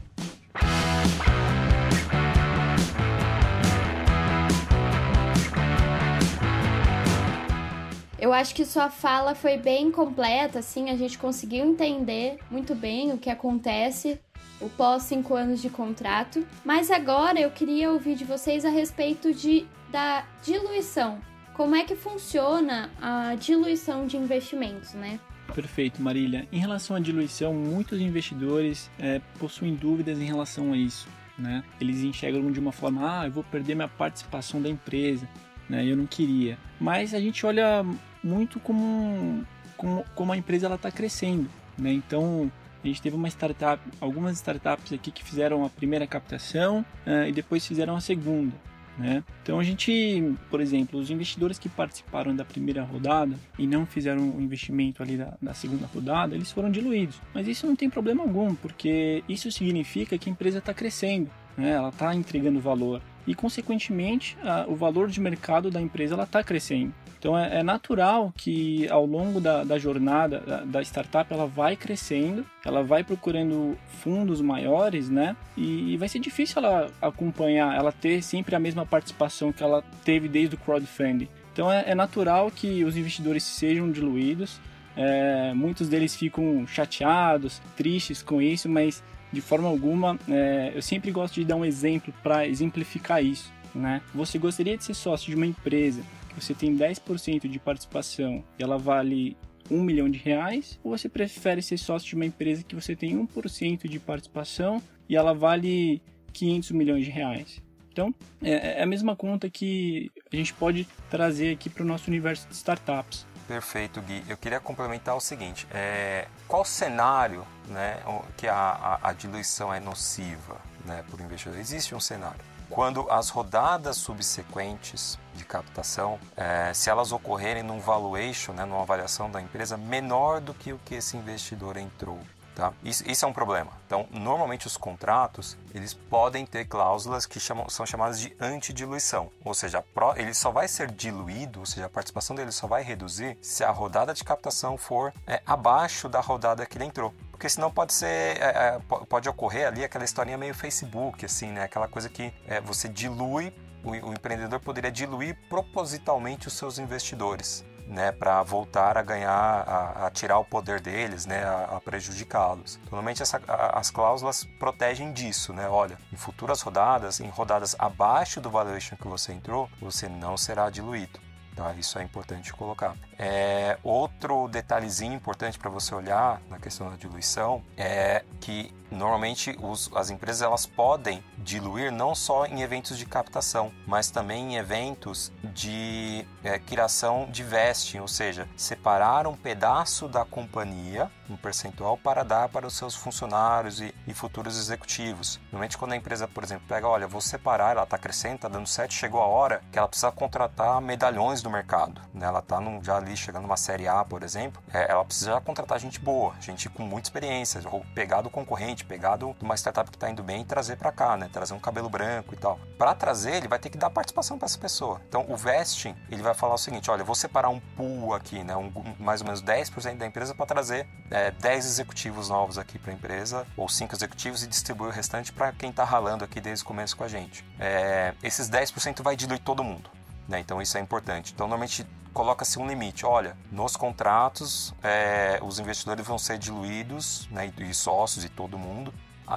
Eu 8.19 8.33
acho 8.33 8.55
que 8.55 8.65
sua 8.65 8.91
fala 8.91 9.35
foi 9.35 9.57
bem 9.57 9.91
completa, 9.93 10.59
assim, 10.59 10.91
a 10.91 10.97
gente 10.97 11.17
conseguiu 11.17 11.65
entender 11.65 12.39
muito 12.51 12.75
bem 12.75 13.13
o 13.13 13.19
que 13.19 13.31
acontece 13.31 14.21
o 14.61 14.69
pós 14.69 15.05
cinco 15.05 15.35
anos 15.35 15.63
de 15.63 15.71
contrato. 15.71 16.45
Mas 16.65 16.91
agora 16.91 17.39
eu 17.39 17.51
queria 17.51 17.93
ouvir 17.93 18.17
de 18.17 18.25
vocês 18.25 18.65
a 18.65 18.71
respeito 18.71 19.33
de, 19.33 19.65
da 19.91 20.25
diluição. 20.45 21.19
Como 21.55 21.77
é 21.77 21.85
que 21.85 21.95
funciona 21.95 22.91
a 23.01 23.37
diluição 23.37 24.07
de 24.07 24.17
investimentos, 24.17 24.95
né? 24.95 25.21
Perfeito, 25.55 26.03
Marília. 26.03 26.47
Em 26.53 26.59
relação 26.59 26.97
à 26.97 27.01
diluição, 27.01 27.55
muitos 27.55 28.01
investidores 28.01 28.91
é, 28.99 29.21
possuem 29.39 29.75
dúvidas 29.75 30.19
em 30.19 30.25
relação 30.25 30.73
a 30.73 30.77
isso. 30.77 31.09
né? 31.39 31.63
Eles 31.81 32.01
enxergam 32.03 32.51
de 32.51 32.59
uma 32.59 32.73
forma, 32.73 33.21
ah, 33.21 33.27
eu 33.27 33.31
vou 33.31 33.45
perder 33.45 33.77
minha 33.77 33.89
participação 33.89 34.61
da 34.61 34.69
empresa, 34.69 35.29
né? 35.69 35.85
Eu 35.87 35.97
não 35.97 36.07
queria. 36.07 36.59
Mas 36.81 37.15
a 37.15 37.21
gente 37.21 37.45
olha 37.47 37.85
muito 38.23 38.61
como, 38.61 39.45
como, 39.77 40.05
como 40.15 40.33
a 40.33 40.37
empresa 40.37 40.67
ela 40.67 40.77
está 40.77 40.91
crescendo, 40.91 41.49
né? 41.77 41.93
Então 41.93 42.51
a 42.83 42.87
gente 42.87 43.03
teve 43.03 43.17
uma 43.17 43.29
startup, 43.29 43.83
algumas 44.01 44.37
startups 44.37 44.93
aqui 44.93 45.11
que 45.11 45.25
fizeram 45.25 45.65
a 45.65 45.69
primeira 45.69 46.07
captação 46.07 46.85
uh, 47.07 47.29
e 47.29 47.33
depois 47.33 47.67
fizeram 47.67 47.97
a 47.97 48.01
segunda. 48.01 48.55
Né? 48.99 49.23
Então 49.43 49.61
a 49.61 49.63
gente, 49.63 50.35
por 50.51 50.61
exemplo, 50.61 50.99
os 50.99 51.09
investidores 51.09 51.57
que 51.59 51.69
participaram 51.69 52.35
da 52.35 52.45
primeira 52.45 52.83
rodada 52.83 53.37
e 53.57 53.65
não 53.67 53.87
fizeram 53.87 54.31
o 54.31 54.41
investimento 54.41 55.03
ali 55.03 55.17
da, 55.17 55.35
da, 55.41 55.55
segunda 55.55 55.87
rodada, 55.87 56.35
eles 56.35 56.51
foram 56.51 56.71
diluídos. 56.71 57.21
Mas 57.33 57.47
isso 57.47 57.67
não 57.67 57.77
tem 57.77 57.89
problema 57.89 58.23
algum, 58.23 58.55
porque 58.57 59.23
isso 59.29 59.53
significa 59.53 60.19
que 60.19 60.29
a 60.29 60.33
empresa 60.33 60.59
está 60.59 60.75
crescendo, 60.75 61.31
né? 61.57 61.71
ela 61.71 61.91
está 61.91 62.13
entregando 62.13 62.59
valor 62.59 63.01
e, 63.29 63.35
consequentemente, 63.35 64.39
a, 64.43 64.65
o 64.67 64.75
valor 64.75 65.09
de 65.09 65.21
mercado 65.21 65.71
da 65.71 65.81
empresa 65.81 66.21
está 66.21 66.43
crescendo. 66.43 66.95
Então 67.19 67.37
é, 67.37 67.59
é, 67.59 67.63
natural 67.63 68.33
que 68.35 68.89
ao 68.89 69.05
longo 69.05 69.41
da, 69.41 69.65
da 69.65 69.77
jornada 69.77 70.39
da, 70.39 70.65
da, 70.65 70.83
startup 70.83 71.31
ela 71.33 71.47
vai 71.47 71.77
crescendo, 71.77 72.47
ela 72.65 72.83
vai 72.83 73.03
procurando 73.03 73.77
fundos 74.01 74.41
maiores, 74.41 75.11
né? 75.11 75.37
E, 75.57 75.93
e, 75.93 75.97
vai 75.97 76.09
ser 76.09 76.21
difícil 76.21 76.63
ela 76.63 76.89
acompanhar, 77.03 77.77
ela 77.77 77.93
ter 77.93 78.23
sempre 78.23 78.55
a 78.55 78.61
mesma 78.61 78.87
participação 78.87 79.53
que 79.53 79.63
ela 79.63 79.83
teve 80.05 80.29
desde 80.29 80.55
o 80.55 80.59
crowdfunding. 80.59 81.29
Então 81.53 81.71
é, 81.71 81.85
é 81.89 81.95
natural 81.95 82.51
que 82.53 82.85
os 82.85 82.97
investidores 82.97 83.43
sejam 83.43 83.91
diluídos. 83.91 84.61
É, 84.97 85.53
muitos 85.55 85.89
deles 85.89 86.17
ficam 86.17 86.67
chateados, 86.67 87.61
tristes 87.77 88.23
com 88.23 88.41
isso, 88.41 88.69
mas 88.69 89.03
de 89.33 89.41
forma 89.41 89.69
alguma 89.69 90.19
é, 90.29 90.73
eu 90.75 90.83
sempre 90.83 91.11
gosto 91.11 91.35
de 91.35 91.45
dar 91.45 91.57
um 91.57 91.65
exemplo 91.65 92.13
para 92.23 92.47
exemplificar 92.47 93.25
isso. 93.25 93.53
Né? 93.75 94.01
Você 94.15 94.39
gostaria 94.39 94.77
de 94.77 94.85
ser 94.85 94.95
sócio 94.95 95.29
de 95.29 95.37
uma 95.37 95.47
empresa 95.47 96.03
você 96.41 96.55
tem 96.55 96.77
10% 96.77 97.49
de 97.49 97.59
participação 97.59 98.45
e 98.59 98.63
ela 98.63 98.79
vale 98.79 99.37
1 99.71 99.83
milhão 99.83 100.09
de 100.09 100.19
reais, 100.19 100.79
ou 100.83 100.97
você 100.97 101.09
prefere 101.09 101.61
ser 101.61 101.79
sócio 101.79 102.09
de 102.09 102.15
uma 102.15 102.25
empresa 102.25 102.63
que 102.63 102.75
você 102.75 102.97
tem 102.97 103.17
1% 103.17 103.89
de 103.89 103.99
participação 103.99 104.83
e 105.09 105.17
ela 105.17 105.35
vale 105.35 106.01
500 106.33 106.71
milhões 106.71 107.05
de 107.05 107.11
reais? 107.11 107.61
Então, 107.93 108.15
é, 108.43 108.79
é 108.79 108.83
a 108.83 108.87
mesma 108.87 109.17
conta 109.17 109.51
que 109.51 110.11
a 110.33 110.37
gente 110.37 110.55
pode 110.55 110.87
trazer 111.11 111.53
aqui 111.53 111.69
para 111.69 111.83
o 111.83 111.87
nosso 111.87 112.09
universo 112.09 112.49
de 112.49 112.55
startups. 112.55 113.27
Perfeito, 113.49 114.03
Gui. 114.03 114.23
Eu 114.29 114.37
queria 114.37 114.61
complementar 114.61 115.17
o 115.17 115.21
seguinte: 115.21 115.67
é, 115.73 116.29
qual 116.47 116.65
cenário 116.65 117.47
né, 117.67 118.01
que 118.37 118.47
a, 118.47 118.55
a, 119.03 119.09
a 119.09 119.13
diluição 119.15 119.73
é 119.73 119.81
nociva 119.81 120.59
né, 120.85 121.03
para 121.11 121.21
o 121.21 121.25
investidor? 121.25 121.59
Existe 121.59 121.95
um 121.95 122.01
cenário 122.01 122.45
quando 122.71 123.11
as 123.11 123.31
rodadas 123.31 123.97
subsequentes 123.97 125.19
de 125.35 125.45
captação, 125.45 126.19
é, 126.37 126.73
se 126.75 126.91
elas 126.91 127.13
ocorrerem 127.13 127.63
num 127.63 127.81
valuation, 127.81 128.53
né, 128.53 128.65
numa 128.65 128.83
avaliação 128.83 129.31
da 129.31 129.41
empresa 129.41 129.77
menor 129.77 130.41
do 130.41 130.53
que 130.53 130.73
o 130.73 130.81
que 130.85 130.97
esse 130.97 131.17
investidor 131.17 131.77
entrou. 131.77 132.21
Tá? 132.59 132.73
Isso, 132.83 133.09
isso, 133.09 133.25
é 133.25 133.29
um 133.29 133.33
problema. 133.33 133.71
Então, 133.87 134.09
normalmente 134.11 134.67
os 134.67 134.77
contratos 134.77 135.57
eles 135.73 135.95
podem 135.95 136.45
ter 136.45 136.65
cláusulas 136.65 137.25
que 137.25 137.39
chamam, 137.39 137.69
são 137.69 137.87
chamadas 137.87 138.19
de 138.19 138.37
antidiluição, 138.41 139.31
ou 139.45 139.55
seja, 139.55 139.85
ele 140.17 140.35
só 140.35 140.51
vai 140.51 140.67
ser 140.67 140.91
diluído, 140.91 141.61
ou 141.61 141.67
seja, 141.67 141.87
a 141.87 141.89
participação 141.89 142.35
dele 142.35 142.51
só 142.51 142.67
vai 142.67 142.83
reduzir 142.83 143.39
se 143.41 143.63
a 143.63 143.71
rodada 143.71 144.13
de 144.13 144.25
captação 144.25 144.77
for 144.77 145.15
é, 145.25 145.41
abaixo 145.47 146.09
da 146.09 146.19
rodada 146.19 146.67
que 146.67 146.77
ele 146.77 146.87
entrou 146.87 147.15
porque 147.31 147.49
senão 147.49 147.71
pode 147.71 147.93
ser 147.93 148.07
é, 148.07 148.41
é 148.41 148.81
pode 149.09 149.29
ocorrer 149.29 149.69
ali 149.69 149.85
aquela 149.85 150.05
historinha 150.05 150.37
meio 150.37 150.53
Facebook 150.53 151.25
assim 151.25 151.53
né 151.53 151.63
aquela 151.63 151.87
coisa 151.87 152.09
que 152.09 152.35
é, 152.49 152.61
você 152.61 152.89
dilui 152.89 153.55
o, 153.85 153.95
empreendedor 154.13 154.59
poderia 154.59 154.91
diluir 154.91 155.39
propositalmente 155.49 156.49
os 156.49 156.55
seus 156.55 156.81
investidores 156.81 157.65
né, 157.89 158.13
para 158.13 158.43
voltar 158.43 158.99
a 158.99 159.03
ganhar, 159.03 159.33
a, 159.33 160.07
a, 160.07 160.11
tirar 160.11 160.39
o 160.39 160.45
poder 160.45 160.81
deles, 160.81 161.25
né, 161.25 161.43
a, 161.43 161.77
a 161.77 161.81
prejudicá-los. 161.81 162.79
Normalmente 162.85 163.23
essa, 163.23 163.41
a, 163.49 163.79
as 163.79 163.91
cláusulas 163.91 164.45
protegem 164.59 165.13
disso, 165.13 165.53
né? 165.53 165.69
Olha, 165.69 165.99
em 166.13 166.17
futuras 166.17 166.61
rodadas, 166.61 167.19
em 167.19 167.29
rodadas 167.29 167.75
abaixo 167.79 168.41
do 168.41 168.51
valuation 168.51 168.97
que 168.97 169.09
você 169.09 169.33
entrou, 169.33 169.69
você 169.81 170.09
não 170.09 170.37
será 170.37 170.69
diluído. 170.69 171.19
Tá? 171.59 171.75
Isso 171.75 171.99
é 171.99 172.05
importante 172.05 172.53
colocar. 172.53 172.95
É, 173.19 173.77
outro 173.83 174.47
detalhezinho 174.47 175.15
importante 175.15 175.59
para 175.59 175.69
você 175.69 175.93
olhar 175.93 176.41
na 176.49 176.57
questão 176.57 176.89
da 176.89 176.95
diluição 176.95 177.65
é 177.77 178.25
que 178.41 178.73
normalmente 178.93 179.57
os, 179.61 179.91
as 179.93 180.09
empresas 180.09 180.43
elas 180.43 180.67
podem 180.67 181.21
diluir 181.49 181.91
não 181.91 182.15
só 182.15 182.45
em 182.45 182.61
eventos 182.61 182.99
de 182.99 183.07
captação, 183.07 183.73
mas 183.87 184.11
também 184.11 184.53
em 184.53 184.57
eventos 184.57 185.33
de 185.43 186.27
é, 186.45 186.59
criação 186.59 187.27
de 187.31 187.43
vesting, 187.43 188.01
ou 188.01 188.09
seja, 188.09 188.47
separar 188.55 189.27
um 189.27 189.35
pedaço 189.35 190.07
da 190.07 190.27
companhia, 190.27 191.11
um 191.29 191.37
percentual, 191.37 191.97
para 191.97 192.23
dar 192.23 192.51
para 192.51 192.67
os 192.67 192.77
seus 192.77 192.95
funcionários 192.95 193.81
e, 193.81 193.95
e 194.07 194.13
futuros 194.13 194.59
executivos. 194.59 195.41
Normalmente 195.45 195.79
quando 195.79 195.93
a 195.93 195.97
empresa, 195.97 196.29
por 196.29 196.45
exemplo, 196.45 196.67
pega, 196.69 196.87
olha, 196.87 197.07
vou 197.07 197.21
separar, 197.21 197.71
ela 197.71 197.85
está 197.85 197.97
crescendo, 197.97 198.37
está 198.37 198.49
dando 198.49 198.67
certo, 198.67 198.93
chegou 198.93 199.23
a 199.23 199.27
hora 199.27 199.63
que 199.73 199.79
ela 199.79 199.89
precisa 199.89 200.13
contratar 200.13 200.81
medalhões 200.83 201.41
do 201.41 201.49
mercado. 201.49 202.01
Né? 202.13 202.27
Ela 202.27 202.41
está 202.41 202.59
já 202.83 202.97
ali 202.99 203.17
chegando 203.17 203.45
numa 203.45 203.57
série 203.57 203.89
A, 203.89 204.05
por 204.05 204.23
exemplo, 204.23 204.63
é, 204.73 204.91
ela 204.91 205.05
precisa 205.05 205.41
contratar 205.41 205.79
gente 205.79 205.99
boa, 205.99 206.35
gente 206.41 206.69
com 206.69 206.83
muita 206.83 207.09
experiência, 207.09 207.63
ou 207.71 207.85
pegar 207.95 208.21
do 208.21 208.29
concorrente, 208.29 208.85
pegar 208.85 209.17
de 209.17 209.25
uma 209.25 209.55
startup 209.57 209.91
que 209.91 209.97
está 209.97 210.11
indo 210.11 210.23
bem 210.23 210.43
e 210.43 210.45
trazer 210.45 210.77
para 210.77 210.93
cá, 210.93 211.17
né? 211.17 211.29
Trazer 211.39 211.55
um 211.55 211.61
cabelo 211.61 211.89
branco 211.89 212.35
e 212.35 212.37
tal. 212.37 212.59
Para 212.77 212.93
trazer, 212.97 213.35
ele 213.35 213.47
vai 213.47 213.61
ter 213.61 213.71
que 213.71 213.79
dar 213.79 213.91
participação 213.91 214.37
para 214.37 214.47
essa 214.47 214.59
pessoa. 214.59 215.01
Então, 215.09 215.25
o 215.29 215.37
vesting, 215.37 215.95
ele 216.11 216.21
vai 216.21 216.35
falar 216.35 216.55
o 216.55 216.59
seguinte: 216.59 216.91
olha, 216.91 217.05
vou 217.05 217.15
separar 217.15 217.49
um 217.49 217.61
pool 217.61 218.13
aqui, 218.13 218.43
né? 218.43 218.57
Um, 218.57 218.73
mais 218.99 219.21
ou 219.21 219.27
menos 219.27 219.41
10% 219.41 219.99
da 219.99 220.05
empresa 220.05 220.35
para 220.35 220.47
trazer 220.47 220.89
é, 221.13 221.31
10 221.31 221.65
executivos 221.65 222.29
novos 222.29 222.59
aqui 222.59 222.77
para 222.77 222.91
a 222.91 222.95
empresa, 222.95 223.47
ou 223.57 223.69
5 223.69 223.95
executivos, 223.95 224.43
e 224.43 224.49
distribuir 224.49 224.91
o 224.91 224.93
restante 224.93 225.33
para 225.33 225.53
quem 225.53 225.71
está 225.71 225.85
ralando 225.85 226.25
aqui 226.25 226.41
desde 226.41 226.65
o 226.65 226.67
começo 226.67 226.97
com 226.97 227.05
a 227.05 227.09
gente. 227.09 227.45
É, 227.61 228.15
esses 228.21 228.51
10% 228.51 229.01
vai 229.01 229.15
diluir 229.15 229.39
todo 229.39 229.63
mundo. 229.63 229.89
Né? 230.29 230.41
Então 230.41 230.61
isso 230.61 230.77
é 230.77 230.81
importante. 230.81 231.33
Então 231.33 231.47
normalmente 231.47 231.87
coloca-se 232.13 232.59
um 232.59 232.67
limite. 232.67 233.07
Olha, 233.07 233.37
nos 233.53 233.77
contratos 233.77 234.75
é, 234.83 235.39
os 235.41 235.61
investidores 235.61 236.05
vão 236.05 236.19
ser 236.19 236.37
diluídos, 236.37 237.29
né, 237.31 237.53
e 237.59 237.73
sócios 237.73 238.25
e 238.25 238.29
todo 238.29 238.59
mundo, 238.59 238.93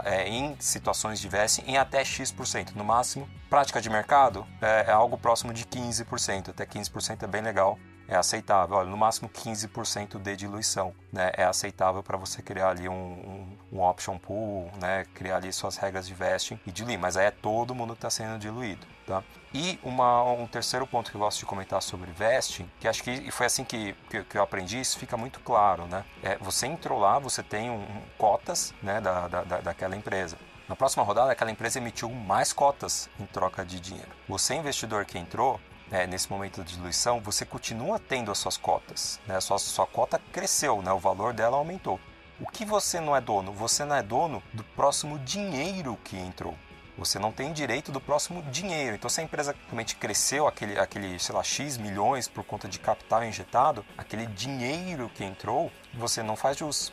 é, 0.05 0.27
em 0.27 0.55
situações 0.59 1.23
vesting 1.23 1.63
em 1.67 1.77
até 1.77 2.03
X%. 2.03 2.75
No 2.75 2.83
máximo, 2.83 3.27
prática 3.49 3.81
de 3.81 3.89
mercado 3.89 4.45
é, 4.61 4.85
é 4.87 4.91
algo 4.91 5.17
próximo 5.17 5.53
de 5.53 5.65
15%. 5.65 6.49
Até 6.49 6.65
15% 6.65 7.23
é 7.23 7.27
bem 7.27 7.41
legal 7.41 7.77
é 8.11 8.17
aceitável. 8.17 8.75
Olha, 8.75 8.89
no 8.89 8.97
máximo 8.97 9.29
15% 9.29 10.19
de 10.19 10.35
diluição 10.35 10.93
né, 11.11 11.31
é 11.33 11.45
aceitável 11.45 12.03
para 12.03 12.17
você 12.17 12.41
criar 12.41 12.69
ali 12.69 12.89
um, 12.89 12.93
um, 12.93 13.57
um, 13.71 13.81
option 13.81 14.17
pool, 14.17 14.69
né, 14.81 15.05
criar 15.13 15.37
ali 15.37 15.51
suas 15.53 15.77
regras 15.77 16.05
de 16.05 16.13
vesting 16.13 16.59
e 16.67 16.71
diluir. 16.71 16.99
Mas 16.99 17.15
aí 17.15 17.27
é 17.27 17.31
todo 17.31 17.73
mundo 17.73 17.93
que 17.93 17.99
está 17.99 18.09
sendo 18.09 18.37
diluído. 18.37 18.85
Tá? 19.07 19.23
E 19.53 19.79
uma, 19.81 20.23
um 20.23 20.45
terceiro 20.45 20.85
ponto 20.85 21.09
que 21.09 21.15
eu 21.15 21.21
gosto 21.21 21.39
de 21.39 21.45
comentar 21.45 21.81
sobre 21.81 22.11
vesting, 22.11 22.69
que 22.81 22.87
acho 22.87 23.01
que 23.01 23.31
foi 23.31 23.45
assim 23.45 23.63
que, 23.63 23.93
que, 24.09 24.23
que 24.25 24.37
eu 24.37 24.43
aprendi, 24.43 24.79
isso 24.79 24.99
fica 24.99 25.15
muito 25.15 25.39
claro. 25.39 25.85
Né? 25.85 26.03
É, 26.21 26.37
você 26.37 26.67
entrou 26.67 26.99
lá, 26.99 27.17
você 27.17 27.41
tem 27.41 27.69
um, 27.69 27.81
um 27.81 28.01
cotas 28.17 28.73
né, 28.83 28.99
da, 28.99 29.29
da, 29.29 29.43
daquela 29.61 29.95
empresa. 29.95 30.37
Na 30.67 30.75
próxima 30.75 31.03
rodada, 31.03 31.31
aquela 31.31 31.51
empresa 31.51 31.79
emitiu 31.79 32.09
mais 32.09 32.51
cotas 32.51 33.09
em 33.19 33.25
troca 33.25 33.65
de 33.65 33.79
dinheiro. 33.79 34.09
Você, 34.27 34.55
investidor 34.55 35.05
que 35.05 35.17
entrou, 35.17 35.59
né, 35.91 36.07
nesse 36.07 36.31
momento 36.31 36.63
de 36.63 36.75
diluição, 36.75 37.19
você 37.19 37.45
continua 37.45 37.99
tendo 37.99 38.31
as 38.31 38.37
suas 38.37 38.55
cotas. 38.55 39.19
Né? 39.27 39.39
Sua, 39.41 39.59
sua 39.59 39.85
cota 39.85 40.19
cresceu, 40.31 40.81
né? 40.81 40.91
o 40.91 40.97
valor 40.97 41.33
dela 41.33 41.57
aumentou. 41.57 41.99
O 42.39 42.49
que 42.49 42.65
você 42.65 42.99
não 42.99 43.15
é 43.15 43.21
dono? 43.21 43.51
Você 43.51 43.83
não 43.83 43.95
é 43.95 44.01
dono 44.01 44.41
do 44.53 44.63
próximo 44.63 45.19
dinheiro 45.19 45.99
que 46.03 46.17
entrou. 46.17 46.57
Você 46.97 47.19
não 47.19 47.31
tem 47.31 47.53
direito 47.53 47.91
do 47.91 48.01
próximo 48.01 48.41
dinheiro. 48.43 48.95
Então, 48.95 49.09
se 49.09 49.21
a 49.21 49.23
empresa 49.23 49.55
realmente 49.65 49.95
cresceu 49.95 50.47
aquele, 50.47 50.79
aquele, 50.79 51.19
sei 51.19 51.35
lá, 51.35 51.43
X 51.43 51.77
milhões 51.77 52.27
por 52.27 52.43
conta 52.43 52.67
de 52.67 52.79
capital 52.79 53.23
injetado, 53.23 53.85
aquele 53.97 54.25
dinheiro 54.27 55.09
que 55.13 55.23
entrou, 55.23 55.71
você 55.93 56.23
não 56.23 56.35
faz 56.35 56.57
jus 56.57 56.91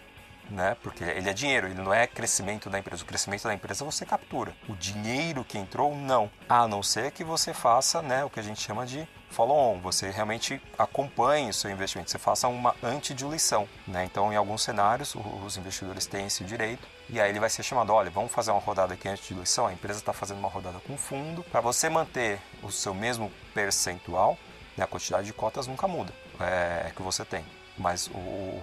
né? 0.51 0.77
Porque 0.83 1.05
ele 1.05 1.29
é 1.29 1.33
dinheiro, 1.33 1.67
ele 1.67 1.81
não 1.81 1.93
é 1.93 2.07
crescimento 2.07 2.69
da 2.71 2.79
empresa. 2.79 3.03
O 3.03 3.07
crescimento 3.07 3.45
da 3.45 3.55
empresa 3.55 3.85
você 3.85 4.05
captura. 4.05 4.55
O 4.69 4.75
dinheiro 4.75 5.45
que 5.45 5.59
entrou, 5.59 5.95
não. 5.95 6.31
A 6.49 6.67
não 6.67 6.83
ser 6.83 7.11
que 7.13 7.25
você 7.25 7.53
faça, 7.53 8.03
né, 8.03 8.25
o 8.25 8.31
que 8.31 8.41
a 8.41 8.43
gente 8.43 8.61
chama 8.61 8.87
de 8.87 9.07
follow-on, 9.31 9.79
você 9.81 10.11
realmente 10.11 10.61
acompanhe 10.79 11.51
o 11.51 11.55
seu 11.55 11.71
investimento, 11.71 12.11
você 12.11 12.19
faça 12.19 12.49
uma 12.49 12.75
antidiluição, 12.83 13.69
né? 13.87 14.05
Então, 14.05 14.33
em 14.33 14.37
alguns 14.37 14.63
cenários, 14.63 15.15
os 15.45 15.57
investidores 15.59 16.07
têm 16.07 16.27
esse 16.27 16.45
direito 16.45 16.89
e 17.11 17.21
aí 17.21 17.29
ele 17.29 17.39
vai 17.39 17.51
ser 17.51 17.63
chamado, 17.63 17.93
olha, 17.93 18.11
vamos 18.11 18.33
fazer 18.33 18.51
uma 18.51 18.61
rodada 18.61 18.95
aqui 18.95 19.13
de 19.13 19.21
diluição, 19.21 19.67
a 19.67 19.73
empresa 19.73 19.99
está 19.99 20.15
fazendo 20.15 20.39
uma 20.39 20.49
rodada 20.49 20.79
com 20.81 20.97
fundo, 20.97 21.43
para 21.45 21.61
você 21.61 21.91
manter 21.91 22.41
o 22.63 22.71
seu 22.71 22.95
mesmo 22.95 23.31
percentual, 23.53 24.39
né, 24.77 24.85
a 24.85 24.87
quantidade 24.87 25.27
de 25.27 25.33
cotas 25.33 25.67
nunca 25.67 25.87
muda 25.87 26.13
é, 26.41 26.91
que 26.95 27.03
você 27.03 27.25
tem. 27.25 27.45
Mas 27.79 28.11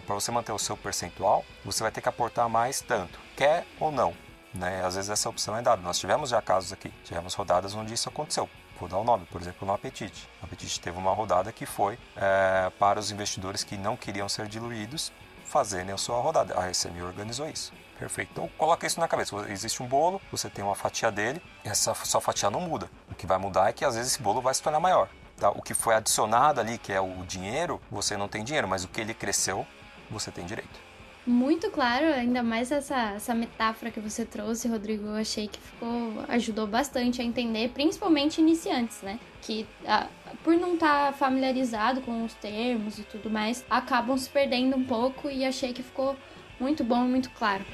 para 0.05 0.15
você 0.15 0.31
manter 0.31 0.51
o 0.51 0.59
seu 0.59 0.75
percentual, 0.75 1.45
você 1.63 1.81
vai 1.81 1.91
ter 1.91 2.01
que 2.01 2.09
aportar 2.09 2.49
mais 2.49 2.81
tanto, 2.81 3.19
quer 3.35 3.65
ou 3.79 3.91
não. 3.91 4.13
Né? 4.53 4.83
Às 4.85 4.95
vezes 4.95 5.09
essa 5.09 5.29
opção 5.29 5.55
é 5.57 5.61
dada. 5.61 5.81
Nós 5.81 5.99
tivemos 5.99 6.29
já 6.29 6.41
casos 6.41 6.71
aqui, 6.71 6.89
tivemos 7.03 7.33
rodadas 7.33 7.75
onde 7.75 7.93
isso 7.93 8.09
aconteceu. 8.09 8.49
Vou 8.79 8.89
dar 8.89 8.97
o 8.97 9.01
um 9.01 9.03
nome, 9.05 9.25
por 9.27 9.41
exemplo, 9.41 9.65
no 9.65 9.73
Apetite. 9.73 10.29
O 10.41 10.45
Apetite 10.45 10.79
teve 10.79 10.97
uma 10.97 11.13
rodada 11.13 11.51
que 11.51 11.65
foi 11.65 11.97
é, 12.15 12.69
para 12.77 12.99
os 12.99 13.11
investidores 13.11 13.63
que 13.63 13.77
não 13.77 13.95
queriam 13.95 14.27
ser 14.27 14.47
diluídos 14.47 15.11
fazerem 15.45 15.93
a 15.93 15.97
sua 15.97 16.19
rodada. 16.19 16.59
A 16.59 16.73
SMI 16.73 17.01
organizou 17.01 17.47
isso. 17.47 17.71
Perfeito. 17.97 18.31
Então 18.33 18.49
coloca 18.57 18.85
isso 18.85 18.99
na 18.99 19.07
cabeça. 19.07 19.35
Existe 19.49 19.81
um 19.81 19.87
bolo, 19.87 20.21
você 20.31 20.49
tem 20.49 20.63
uma 20.63 20.75
fatia 20.75 21.11
dele, 21.11 21.41
essa 21.63 21.93
sua 21.93 22.19
fatia 22.19 22.49
não 22.49 22.59
muda. 22.61 22.89
O 23.09 23.15
que 23.15 23.25
vai 23.25 23.37
mudar 23.37 23.69
é 23.69 23.73
que 23.73 23.85
às 23.85 23.95
vezes 23.95 24.13
esse 24.13 24.21
bolo 24.21 24.41
vai 24.41 24.53
se 24.53 24.61
tornar 24.61 24.79
maior. 24.79 25.07
Tá? 25.37 25.49
O 25.49 25.61
que 25.61 25.73
foi 25.73 25.95
adicionado 25.95 26.59
ali, 26.61 26.77
que 26.77 26.93
é 26.93 27.01
o 27.01 27.23
dinheiro, 27.27 27.81
você 27.91 28.15
não 28.15 28.27
tem 28.27 28.43
dinheiro, 28.43 28.67
mas 28.67 28.83
o 28.83 28.87
que 28.87 29.01
ele 29.01 29.13
cresceu, 29.13 29.65
você 30.09 30.31
tem 30.31 30.45
direito. 30.45 30.85
Muito 31.27 31.71
claro, 31.71 32.05
ainda 32.05 32.43
mais 32.43 32.71
essa, 32.71 33.13
essa 33.15 33.33
metáfora 33.33 33.89
que 33.89 33.99
você 33.99 34.23
trouxe, 34.23 34.67
Rodrigo. 34.67 35.07
Eu 35.07 35.15
achei 35.15 35.47
que 35.47 35.59
ficou, 35.59 36.23
ajudou 36.27 36.67
bastante 36.67 37.19
a 37.19 37.25
entender, 37.25 37.69
principalmente 37.69 38.39
iniciantes, 38.39 39.01
né? 39.01 39.19
Que 39.41 39.67
ah, 39.87 40.07
por 40.43 40.53
não 40.53 40.75
estar 40.75 41.07
tá 41.07 41.13
familiarizado 41.13 42.01
com 42.01 42.23
os 42.23 42.35
termos 42.35 42.99
e 42.99 43.03
tudo 43.03 43.27
mais, 43.31 43.65
acabam 43.67 44.15
se 44.15 44.29
perdendo 44.29 44.77
um 44.77 44.85
pouco 44.85 45.27
e 45.27 45.43
achei 45.43 45.73
que 45.73 45.81
ficou 45.81 46.15
muito 46.59 46.83
bom 46.83 47.03
e 47.03 47.07
muito 47.07 47.31
claro. 47.31 47.65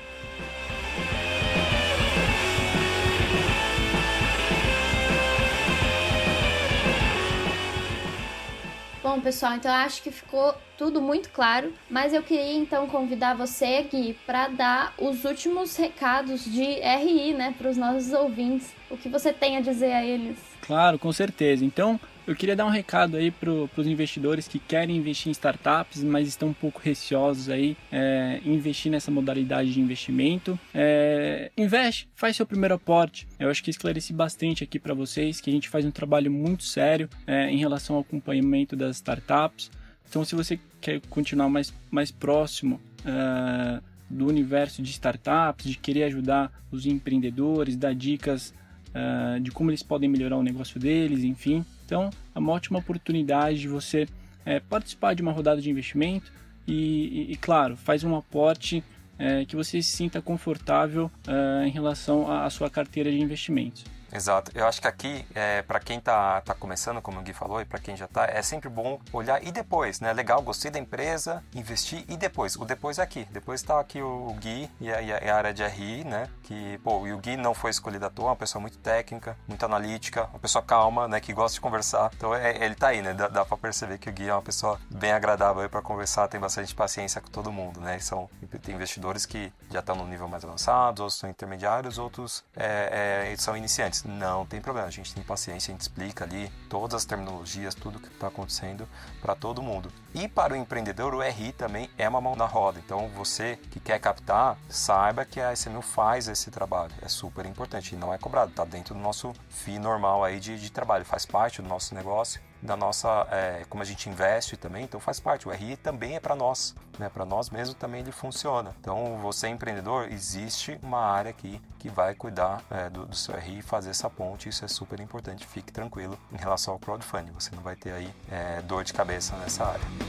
Bom, 9.03 9.19
pessoal, 9.19 9.55
então 9.55 9.71
acho 9.71 10.03
que 10.03 10.11
ficou 10.11 10.53
tudo 10.77 11.01
muito 11.01 11.29
claro, 11.31 11.73
mas 11.89 12.13
eu 12.13 12.21
queria 12.21 12.53
então 12.53 12.85
convidar 12.85 13.35
você 13.35 13.83
aqui 13.85 14.15
para 14.27 14.47
dar 14.47 14.93
os 14.95 15.25
últimos 15.25 15.75
recados 15.75 16.45
de 16.45 16.61
RI, 16.61 17.33
né, 17.33 17.55
para 17.57 17.71
os 17.71 17.77
nossos 17.77 18.13
ouvintes. 18.13 18.71
O 18.91 18.97
que 18.97 19.09
você 19.09 19.33
tem 19.33 19.57
a 19.57 19.61
dizer 19.61 19.93
a 19.93 20.05
eles? 20.05 20.37
Claro, 20.61 20.99
com 20.99 21.11
certeza. 21.11 21.65
Então, 21.65 21.99
eu 22.27 22.35
queria 22.35 22.55
dar 22.55 22.65
um 22.65 22.69
recado 22.69 23.17
aí 23.17 23.31
para 23.31 23.49
os 23.51 23.87
investidores 23.87 24.47
que 24.47 24.59
querem 24.59 24.97
investir 24.97 25.29
em 25.29 25.31
startups, 25.31 26.03
mas 26.03 26.27
estão 26.27 26.49
um 26.49 26.53
pouco 26.53 26.79
receosos 26.83 27.49
aí 27.49 27.75
é, 27.91 28.39
investir 28.45 28.91
nessa 28.91 29.09
modalidade 29.09 29.73
de 29.73 29.79
investimento. 29.79 30.59
É, 30.73 31.51
investe, 31.57 32.09
faz 32.15 32.35
seu 32.35 32.45
primeiro 32.45 32.75
aporte. 32.75 33.27
Eu 33.39 33.49
acho 33.49 33.63
que 33.63 33.69
esclareci 33.69 34.13
bastante 34.13 34.63
aqui 34.63 34.79
para 34.79 34.93
vocês 34.93 35.41
que 35.41 35.49
a 35.49 35.53
gente 35.53 35.69
faz 35.69 35.85
um 35.85 35.91
trabalho 35.91 36.31
muito 36.31 36.63
sério 36.63 37.09
é, 37.25 37.49
em 37.49 37.57
relação 37.57 37.95
ao 37.95 38.01
acompanhamento 38.01 38.75
das 38.75 38.97
startups. 38.97 39.71
Então, 40.09 40.25
se 40.25 40.35
você 40.35 40.59
quer 40.79 41.01
continuar 41.09 41.49
mais, 41.49 41.73
mais 41.89 42.11
próximo 42.11 42.81
é, 43.05 43.81
do 44.11 44.27
universo 44.27 44.81
de 44.81 44.91
startups, 44.91 45.65
de 45.65 45.77
querer 45.77 46.03
ajudar 46.03 46.51
os 46.71 46.85
empreendedores, 46.85 47.75
dar 47.75 47.95
dicas 47.95 48.53
uh, 48.89 49.39
de 49.39 49.51
como 49.51 49.71
eles 49.71 49.81
podem 49.81 50.09
melhorar 50.09 50.37
o 50.37 50.43
negócio 50.43 50.79
deles, 50.79 51.23
enfim. 51.23 51.65
Então, 51.91 52.09
é 52.33 52.39
uma 52.39 52.53
ótima 52.53 52.79
oportunidade 52.79 53.59
de 53.59 53.67
você 53.67 54.07
é, 54.45 54.61
participar 54.61 55.13
de 55.13 55.21
uma 55.21 55.33
rodada 55.33 55.59
de 55.59 55.69
investimento 55.69 56.31
e, 56.65 57.27
e, 57.27 57.33
e 57.33 57.35
claro, 57.35 57.75
faz 57.75 58.01
um 58.05 58.15
aporte 58.15 58.81
é, 59.19 59.43
que 59.43 59.57
você 59.57 59.81
se 59.81 59.97
sinta 59.97 60.21
confortável 60.21 61.11
uh, 61.27 61.65
em 61.65 61.69
relação 61.69 62.31
à 62.31 62.49
sua 62.49 62.69
carteira 62.69 63.11
de 63.11 63.19
investimentos. 63.19 63.83
Exato. 64.11 64.51
Eu 64.53 64.67
acho 64.67 64.81
que 64.81 64.87
aqui, 64.87 65.25
é, 65.33 65.61
para 65.61 65.79
quem 65.79 65.99
tá, 65.99 66.41
tá 66.41 66.53
começando, 66.53 67.01
como 67.01 67.19
o 67.19 67.23
Gui 67.23 67.33
falou, 67.33 67.61
e 67.61 67.65
para 67.65 67.79
quem 67.79 67.95
já 67.95 68.07
tá, 68.07 68.25
é 68.25 68.41
sempre 68.41 68.69
bom 68.69 68.99
olhar 69.13 69.41
e 69.43 69.51
depois, 69.51 69.99
né? 69.99 70.11
Legal, 70.11 70.41
gostei 70.41 70.69
da 70.69 70.79
empresa, 70.79 71.43
investir 71.55 72.03
e 72.09 72.17
depois. 72.17 72.55
O 72.55 72.65
depois 72.65 72.99
é 72.99 73.01
aqui. 73.01 73.25
Depois 73.31 73.61
tá 73.61 73.79
aqui 73.79 74.01
o 74.01 74.33
Gui 74.39 74.69
e 74.79 74.91
a, 74.91 75.01
e 75.01 75.29
a 75.29 75.35
área 75.35 75.53
de 75.53 75.65
RI, 75.65 76.03
né? 76.03 76.27
Que, 76.43 76.77
pô, 76.79 77.07
e 77.07 77.13
o 77.13 77.17
Gui 77.17 77.37
não 77.37 77.53
foi 77.53 77.71
escolhido 77.71 78.05
à 78.05 78.09
toa, 78.09 78.27
uma 78.27 78.35
pessoa 78.35 78.61
muito 78.61 78.77
técnica, 78.79 79.37
muito 79.47 79.65
analítica, 79.65 80.25
uma 80.25 80.39
pessoa 80.39 80.61
calma, 80.61 81.07
né? 81.07 81.19
Que 81.19 81.33
gosta 81.33 81.55
de 81.55 81.61
conversar. 81.61 82.11
Então 82.15 82.35
é, 82.35 82.63
ele 82.63 82.75
tá 82.75 82.89
aí, 82.89 83.01
né? 83.01 83.13
Dá, 83.13 83.27
dá 83.27 83.45
para 83.45 83.57
perceber 83.57 83.97
que 83.97 84.09
o 84.09 84.13
Gui 84.13 84.27
é 84.27 84.33
uma 84.33 84.41
pessoa 84.41 84.79
bem 84.89 85.11
agradável 85.11 85.69
para 85.69 85.81
conversar, 85.81 86.27
tem 86.27 86.39
bastante 86.39 86.75
paciência 86.75 87.21
com 87.21 87.29
todo 87.29 87.51
mundo, 87.51 87.79
né? 87.79 87.97
São, 87.99 88.29
tem 88.61 88.75
investidores 88.75 89.25
que 89.25 89.51
já 89.69 89.79
estão 89.79 89.95
no 89.95 90.05
nível 90.05 90.27
mais 90.27 90.43
avançado, 90.43 91.03
outros 91.03 91.19
são 91.19 91.29
intermediários, 91.29 91.97
outros 91.97 92.43
é, 92.55 93.31
é, 93.31 93.35
são 93.37 93.55
iniciantes. 93.55 94.00
Não 94.03 94.45
tem 94.45 94.59
problema, 94.59 94.87
a 94.87 94.91
gente 94.91 95.13
tem 95.13 95.23
paciência, 95.23 95.71
a 95.71 95.73
gente 95.73 95.81
explica 95.81 96.25
ali 96.25 96.51
todas 96.69 96.95
as 96.95 97.05
terminologias, 97.05 97.75
tudo 97.75 97.99
que 97.99 98.07
está 98.07 98.27
acontecendo 98.27 98.87
para 99.21 99.35
todo 99.35 99.61
mundo. 99.61 99.91
E 100.13 100.27
para 100.27 100.53
o 100.53 100.57
empreendedor, 100.57 101.13
o 101.13 101.21
RI 101.21 101.53
também 101.53 101.89
é 101.97 102.07
uma 102.07 102.19
mão 102.19 102.35
na 102.35 102.45
roda. 102.45 102.79
Então, 102.83 103.07
você 103.09 103.57
que 103.69 103.79
quer 103.79 103.99
captar, 103.99 104.57
saiba 104.67 105.23
que 105.23 105.39
a 105.39 105.53
SMU 105.53 105.81
faz 105.81 106.27
esse 106.27 106.51
trabalho. 106.51 106.93
É 107.01 107.07
super 107.07 107.45
importante 107.45 107.95
e 107.95 107.97
não 107.97 108.13
é 108.13 108.17
cobrado, 108.17 108.51
está 108.51 108.65
dentro 108.65 108.93
do 108.93 108.99
nosso 108.99 109.33
FII 109.49 109.79
normal 109.79 110.23
aí 110.23 110.39
de, 110.39 110.59
de 110.59 110.71
trabalho, 110.71 111.05
faz 111.05 111.25
parte 111.25 111.61
do 111.61 111.67
nosso 111.67 111.95
negócio 111.95 112.41
da 112.61 112.77
nossa, 112.77 113.27
é, 113.31 113.65
como 113.67 113.81
a 113.81 113.85
gente 113.85 114.07
investe 114.07 114.55
também, 114.55 114.83
então 114.83 114.99
faz 114.99 115.19
parte. 115.19 115.47
O 115.47 115.51
RI 115.51 115.75
também 115.77 116.15
é 116.15 116.19
para 116.19 116.35
nós, 116.35 116.75
né? 116.99 117.09
Para 117.09 117.25
nós 117.25 117.49
mesmo 117.49 117.73
também 117.73 118.01
ele 118.01 118.11
funciona. 118.11 118.75
Então 118.79 119.17
você 119.17 119.47
empreendedor, 119.47 120.11
existe 120.11 120.79
uma 120.83 120.99
área 120.99 121.31
aqui 121.31 121.59
que 121.79 121.89
vai 121.89 122.13
cuidar 122.13 122.61
é, 122.69 122.89
do, 122.89 123.05
do, 123.05 123.15
seu 123.15 123.35
RI 123.35 123.59
e 123.59 123.61
fazer 123.61 123.89
essa 123.89 124.09
ponte. 124.09 124.47
Isso 124.47 124.63
é 124.63 124.67
super 124.67 124.99
importante. 124.99 125.45
Fique 125.47 125.71
tranquilo 125.71 126.17
em 126.31 126.37
relação 126.37 126.73
ao 126.73 126.79
crowdfunding. 126.79 127.31
Você 127.31 127.55
não 127.55 127.63
vai 127.63 127.75
ter 127.75 127.91
aí 127.91 128.13
é, 128.29 128.61
dor 128.61 128.83
de 128.83 128.93
cabeça 128.93 129.35
nessa 129.37 129.65
área. 129.65 130.00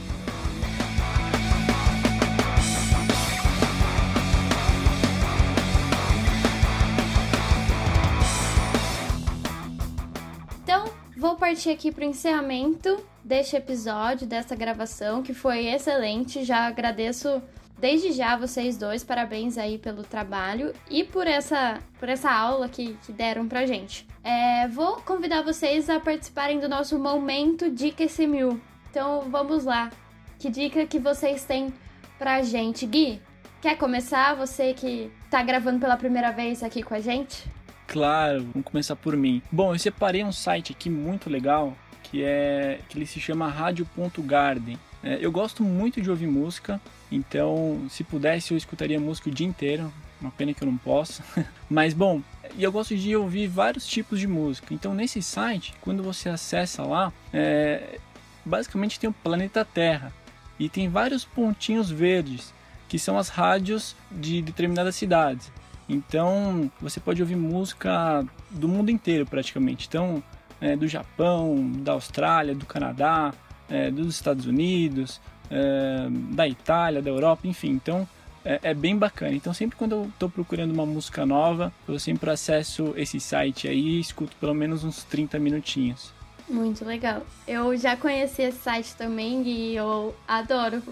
Vou 11.23 11.37
partir 11.37 11.69
aqui 11.69 11.89
para 11.89 12.05
o 12.05 12.09
encerramento 12.09 13.01
deste 13.23 13.55
episódio, 13.55 14.27
dessa 14.27 14.57
gravação, 14.57 15.23
que 15.23 15.33
foi 15.33 15.67
excelente. 15.67 16.43
Já 16.43 16.67
agradeço 16.67 17.41
desde 17.79 18.11
já 18.11 18.35
vocês 18.35 18.77
dois, 18.77 19.05
parabéns 19.05 19.57
aí 19.57 19.77
pelo 19.77 20.03
trabalho 20.03 20.73
e 20.91 21.03
por 21.03 21.25
essa, 21.25 21.79
por 21.97 22.09
essa 22.09 22.29
aula 22.29 22.67
que, 22.67 22.97
que 23.05 23.13
deram 23.13 23.47
pra 23.47 23.65
gente. 23.65 24.05
É, 24.21 24.67
vou 24.67 24.97
convidar 24.97 25.43
vocês 25.43 25.89
a 25.89 25.97
participarem 25.97 26.59
do 26.59 26.67
nosso 26.67 26.99
momento 26.99 27.71
Dica 27.71 28.03
SMU. 28.03 28.59
Então 28.93 29.23
vamos 29.27 29.65
lá. 29.65 29.89
Que 30.37 30.51
dica 30.51 30.85
que 30.85 30.99
vocês 30.99 31.43
têm 31.43 31.73
pra 32.19 32.43
gente? 32.43 32.85
Gui, 32.85 33.19
quer 33.59 33.75
começar? 33.75 34.35
Você 34.35 34.71
que 34.71 35.11
tá 35.31 35.41
gravando 35.41 35.79
pela 35.79 35.97
primeira 35.97 36.31
vez 36.31 36.61
aqui 36.61 36.83
com 36.83 36.93
a 36.93 36.99
gente? 36.99 37.43
Claro, 37.87 38.43
vamos 38.53 38.63
começar 38.63 38.95
por 38.95 39.17
mim. 39.17 39.41
Bom, 39.51 39.73
eu 39.73 39.79
separei 39.79 40.23
um 40.23 40.31
site 40.31 40.73
aqui 40.73 40.91
muito 40.91 41.27
legal 41.27 41.75
que 42.03 42.23
é 42.23 42.81
que 42.87 42.95
ele 42.95 43.07
se 43.07 43.19
chama 43.19 43.47
Radio.garden. 43.47 44.77
É, 45.03 45.17
eu 45.19 45.31
gosto 45.31 45.63
muito 45.63 45.99
de 45.99 46.11
ouvir 46.11 46.27
música, 46.27 46.79
então 47.11 47.87
se 47.89 48.03
pudesse 48.03 48.53
eu 48.53 48.57
escutaria 48.59 48.99
música 48.99 49.27
o 49.27 49.33
dia 49.33 49.47
inteiro. 49.47 49.91
Uma 50.21 50.29
pena 50.29 50.53
que 50.53 50.63
eu 50.63 50.67
não 50.67 50.77
posso. 50.77 51.23
Mas 51.67 51.95
bom, 51.95 52.21
e 52.55 52.61
eu 52.63 52.71
gosto 52.71 52.95
de 52.95 53.15
ouvir 53.15 53.47
vários 53.47 53.87
tipos 53.87 54.19
de 54.19 54.27
música. 54.27 54.71
Então 54.71 54.93
nesse 54.93 55.19
site, 55.19 55.73
quando 55.81 56.03
você 56.03 56.29
acessa 56.29 56.83
lá, 56.83 57.11
é, 57.33 57.97
basicamente 58.45 58.99
tem 58.99 59.09
o 59.09 59.13
planeta 59.13 59.65
Terra 59.65 60.13
e 60.59 60.69
tem 60.69 60.89
vários 60.89 61.25
pontinhos 61.25 61.89
verdes 61.89 62.53
que 62.87 62.99
são 62.99 63.17
as 63.17 63.29
rádios 63.29 63.95
de 64.11 64.41
determinadas 64.41 64.95
cidades. 64.95 65.51
Então 65.89 66.71
você 66.79 66.99
pode 66.99 67.21
ouvir 67.21 67.35
música 67.35 68.25
do 68.49 68.67
mundo 68.67 68.89
inteiro 68.89 69.25
praticamente. 69.25 69.87
Então, 69.87 70.23
é, 70.61 70.75
do 70.75 70.87
Japão, 70.87 71.71
da 71.79 71.93
Austrália, 71.93 72.55
do 72.55 72.65
Canadá, 72.65 73.33
é, 73.69 73.91
dos 73.91 74.15
Estados 74.15 74.45
Unidos, 74.45 75.19
é, 75.49 76.07
da 76.33 76.47
Itália, 76.47 77.01
da 77.01 77.09
Europa, 77.09 77.47
enfim. 77.47 77.71
Então 77.71 78.07
é, 78.45 78.59
é 78.63 78.73
bem 78.73 78.97
bacana. 78.97 79.33
Então 79.33 79.53
sempre 79.53 79.75
quando 79.77 79.93
eu 79.93 80.05
estou 80.05 80.29
procurando 80.29 80.71
uma 80.71 80.85
música 80.85 81.25
nova, 81.25 81.73
eu 81.87 81.99
sempre 81.99 82.29
acesso 82.29 82.93
esse 82.95 83.19
site 83.19 83.67
aí 83.67 83.97
e 83.97 83.99
escuto 83.99 84.35
pelo 84.37 84.53
menos 84.53 84.83
uns 84.83 85.03
30 85.03 85.39
minutinhos. 85.39 86.13
Muito 86.47 86.83
legal. 86.83 87.21
Eu 87.47 87.75
já 87.77 87.95
conheci 87.95 88.41
esse 88.41 88.59
site 88.59 88.95
também 88.95 89.43
e 89.43 89.75
eu 89.75 90.13
adoro. 90.27 90.83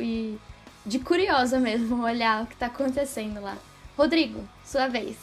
E 0.00 0.38
de 0.84 0.98
curiosa 0.98 1.58
mesmo 1.58 2.02
olhar 2.04 2.44
o 2.44 2.46
que 2.46 2.54
está 2.54 2.66
acontecendo 2.66 3.40
lá. 3.40 3.56
Rodrigo, 3.96 4.46
sua 4.64 4.88
vez. 4.88 5.16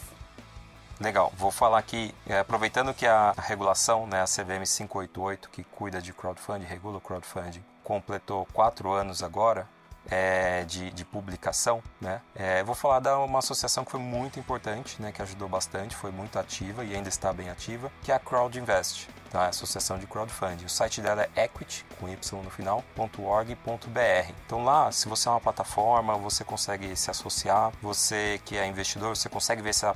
Legal, 0.99 1.33
vou 1.35 1.51
falar 1.51 1.79
aqui, 1.79 2.13
é, 2.25 2.39
aproveitando 2.39 2.93
que 2.93 3.05
a 3.05 3.33
regulação, 3.37 4.05
né, 4.07 4.21
a 4.21 4.25
CVM 4.25 4.63
588, 4.63 5.49
que 5.49 5.63
cuida 5.63 6.01
de 6.01 6.13
crowdfunding, 6.13 6.65
regula 6.65 6.97
o 6.97 7.01
crowdfunding, 7.01 7.63
completou 7.83 8.47
quatro 8.53 8.91
anos 8.91 9.23
agora 9.23 9.67
é, 10.09 10.63
de, 10.65 10.91
de, 10.91 11.03
publicação, 11.03 11.81
né, 11.99 12.21
é, 12.35 12.63
vou 12.63 12.75
falar 12.75 12.99
da 12.99 13.17
uma 13.19 13.39
associação 13.39 13.83
que 13.83 13.91
foi 13.91 13.99
muito 13.99 14.39
importante, 14.39 15.01
né, 15.01 15.11
que 15.11 15.21
ajudou 15.21 15.49
bastante, 15.49 15.95
foi 15.95 16.11
muito 16.11 16.37
ativa 16.37 16.85
e 16.85 16.95
ainda 16.95 17.09
está 17.09 17.33
bem 17.33 17.49
ativa, 17.49 17.91
que 18.03 18.11
é 18.11 18.15
a 18.15 18.19
Crowd 18.19 18.57
Invest. 18.57 19.09
Tá? 19.33 19.47
Associação 19.47 19.97
de 19.97 20.05
Crowdfunding. 20.05 20.65
O 20.65 20.69
site 20.69 21.01
dela 21.01 21.27
é 21.35 21.45
equity, 21.45 21.83
com 21.99 22.07
y 22.07 22.43
no 22.43 22.51
final, 22.51 22.83
.org.br. 22.95 24.31
Então 24.45 24.63
lá, 24.63 24.91
se 24.91 25.09
você 25.09 25.27
é 25.27 25.31
uma 25.31 25.41
plataforma, 25.41 26.15
você 26.15 26.43
consegue 26.43 26.95
se 26.95 27.09
associar. 27.09 27.73
Você 27.81 28.39
que 28.45 28.55
é 28.55 28.67
investidor, 28.67 29.17
você 29.17 29.27
consegue 29.27 29.61
ver 29.61 29.73
se 29.73 29.85
a 29.85 29.95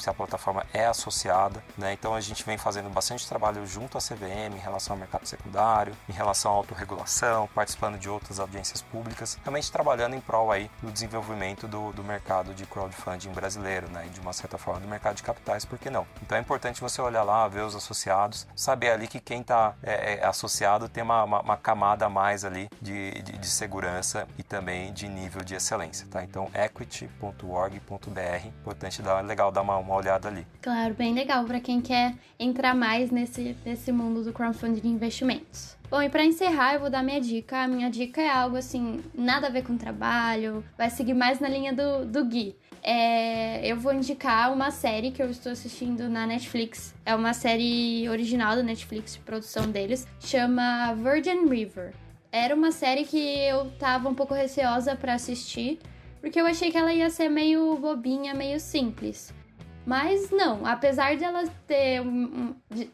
se 0.00 0.08
a 0.08 0.14
plataforma 0.14 0.64
é 0.72 0.86
associada, 0.86 1.62
né? 1.76 1.92
Então 1.92 2.14
a 2.14 2.20
gente 2.20 2.42
vem 2.44 2.56
fazendo 2.56 2.88
bastante 2.88 3.28
trabalho 3.28 3.66
junto 3.66 3.98
à 3.98 4.00
CVM 4.00 4.56
em 4.56 4.58
relação 4.58 4.94
ao 4.94 4.98
mercado 4.98 5.26
secundário, 5.26 5.94
em 6.08 6.12
relação 6.12 6.52
à 6.52 6.54
autorregulação, 6.54 7.48
participando 7.54 7.98
de 7.98 8.08
outras 8.08 8.40
audiências 8.40 8.80
públicas, 8.80 9.38
realmente 9.42 9.70
trabalhando 9.70 10.14
em 10.14 10.20
prol 10.20 10.50
aí 10.50 10.70
do 10.82 10.90
desenvolvimento 10.90 11.68
do, 11.68 11.92
do 11.92 12.02
mercado 12.02 12.54
de 12.54 12.64
crowdfunding 12.64 13.30
brasileiro, 13.30 13.88
né? 13.90 14.06
E 14.06 14.10
de 14.10 14.20
uma 14.20 14.32
certa 14.32 14.56
forma 14.56 14.80
do 14.80 14.88
mercado 14.88 15.16
de 15.16 15.22
capitais, 15.22 15.64
por 15.64 15.78
que 15.78 15.90
não? 15.90 16.06
Então 16.22 16.38
é 16.38 16.40
importante 16.40 16.80
você 16.80 17.02
olhar 17.02 17.22
lá, 17.22 17.46
ver 17.48 17.62
os 17.62 17.74
associados, 17.74 18.46
saber 18.56 18.77
ali 18.86 19.08
que 19.08 19.18
quem 19.18 19.40
está 19.40 19.74
é, 19.82 20.14
é, 20.14 20.26
associado 20.26 20.88
tem 20.88 21.02
uma, 21.02 21.24
uma, 21.24 21.40
uma, 21.40 21.56
camada 21.56 22.06
a 22.06 22.08
mais 22.08 22.44
ali 22.44 22.68
de, 22.80 23.22
de, 23.22 23.38
de, 23.38 23.46
segurança 23.46 24.28
e 24.38 24.42
também 24.42 24.92
de 24.92 25.08
nível 25.08 25.42
de 25.42 25.54
excelência, 25.54 26.06
tá? 26.10 26.22
Então 26.22 26.48
equity.org.br, 26.54 28.46
importante 28.46 29.02
dar, 29.02 29.20
legal 29.22 29.50
dar 29.50 29.62
uma, 29.62 29.76
uma 29.76 29.94
olhada 29.94 30.28
ali. 30.28 30.46
Claro, 30.62 30.94
bem 30.94 31.14
legal 31.14 31.44
para 31.44 31.60
quem 31.60 31.80
quer 31.80 32.14
entrar 32.38 32.74
mais 32.74 33.10
nesse, 33.10 33.56
nesse 33.64 33.90
mundo 33.90 34.22
do 34.22 34.32
crowdfunding 34.32 34.80
de 34.80 34.88
investimentos. 34.88 35.76
Bom, 35.90 36.02
e 36.02 36.10
para 36.10 36.22
encerrar, 36.22 36.74
eu 36.74 36.80
vou 36.80 36.90
dar 36.90 37.02
minha 37.02 37.20
dica. 37.20 37.64
A 37.64 37.68
minha 37.68 37.90
dica 37.90 38.20
é 38.20 38.28
algo 38.28 38.56
assim, 38.56 39.02
nada 39.14 39.46
a 39.46 39.50
ver 39.50 39.62
com 39.62 39.76
trabalho, 39.76 40.62
vai 40.76 40.90
seguir 40.90 41.14
mais 41.14 41.40
na 41.40 41.48
linha 41.48 41.72
do, 41.72 42.04
do 42.04 42.26
Gui. 42.26 42.54
É, 42.82 43.66
eu 43.66 43.76
vou 43.76 43.92
indicar 43.92 44.52
uma 44.52 44.70
série 44.70 45.10
que 45.10 45.22
eu 45.22 45.30
estou 45.30 45.52
assistindo 45.52 46.08
na 46.08 46.26
Netflix. 46.26 46.94
É 47.04 47.14
uma 47.14 47.32
série 47.32 48.08
original 48.08 48.56
da 48.56 48.62
Netflix, 48.62 49.14
de 49.14 49.20
produção 49.20 49.70
deles, 49.70 50.06
chama 50.20 50.94
Virgin 50.94 51.48
River. 51.48 51.92
Era 52.30 52.54
uma 52.54 52.70
série 52.70 53.04
que 53.04 53.18
eu 53.18 53.70
tava 53.78 54.08
um 54.08 54.14
pouco 54.14 54.34
receosa 54.34 54.94
para 54.94 55.14
assistir, 55.14 55.78
porque 56.20 56.40
eu 56.40 56.46
achei 56.46 56.70
que 56.70 56.76
ela 56.76 56.92
ia 56.92 57.08
ser 57.10 57.28
meio 57.28 57.76
bobinha, 57.76 58.34
meio 58.34 58.60
simples. 58.60 59.32
Mas 59.86 60.30
não, 60.30 60.66
apesar 60.66 61.16
dela 61.16 61.44
ter 61.66 62.02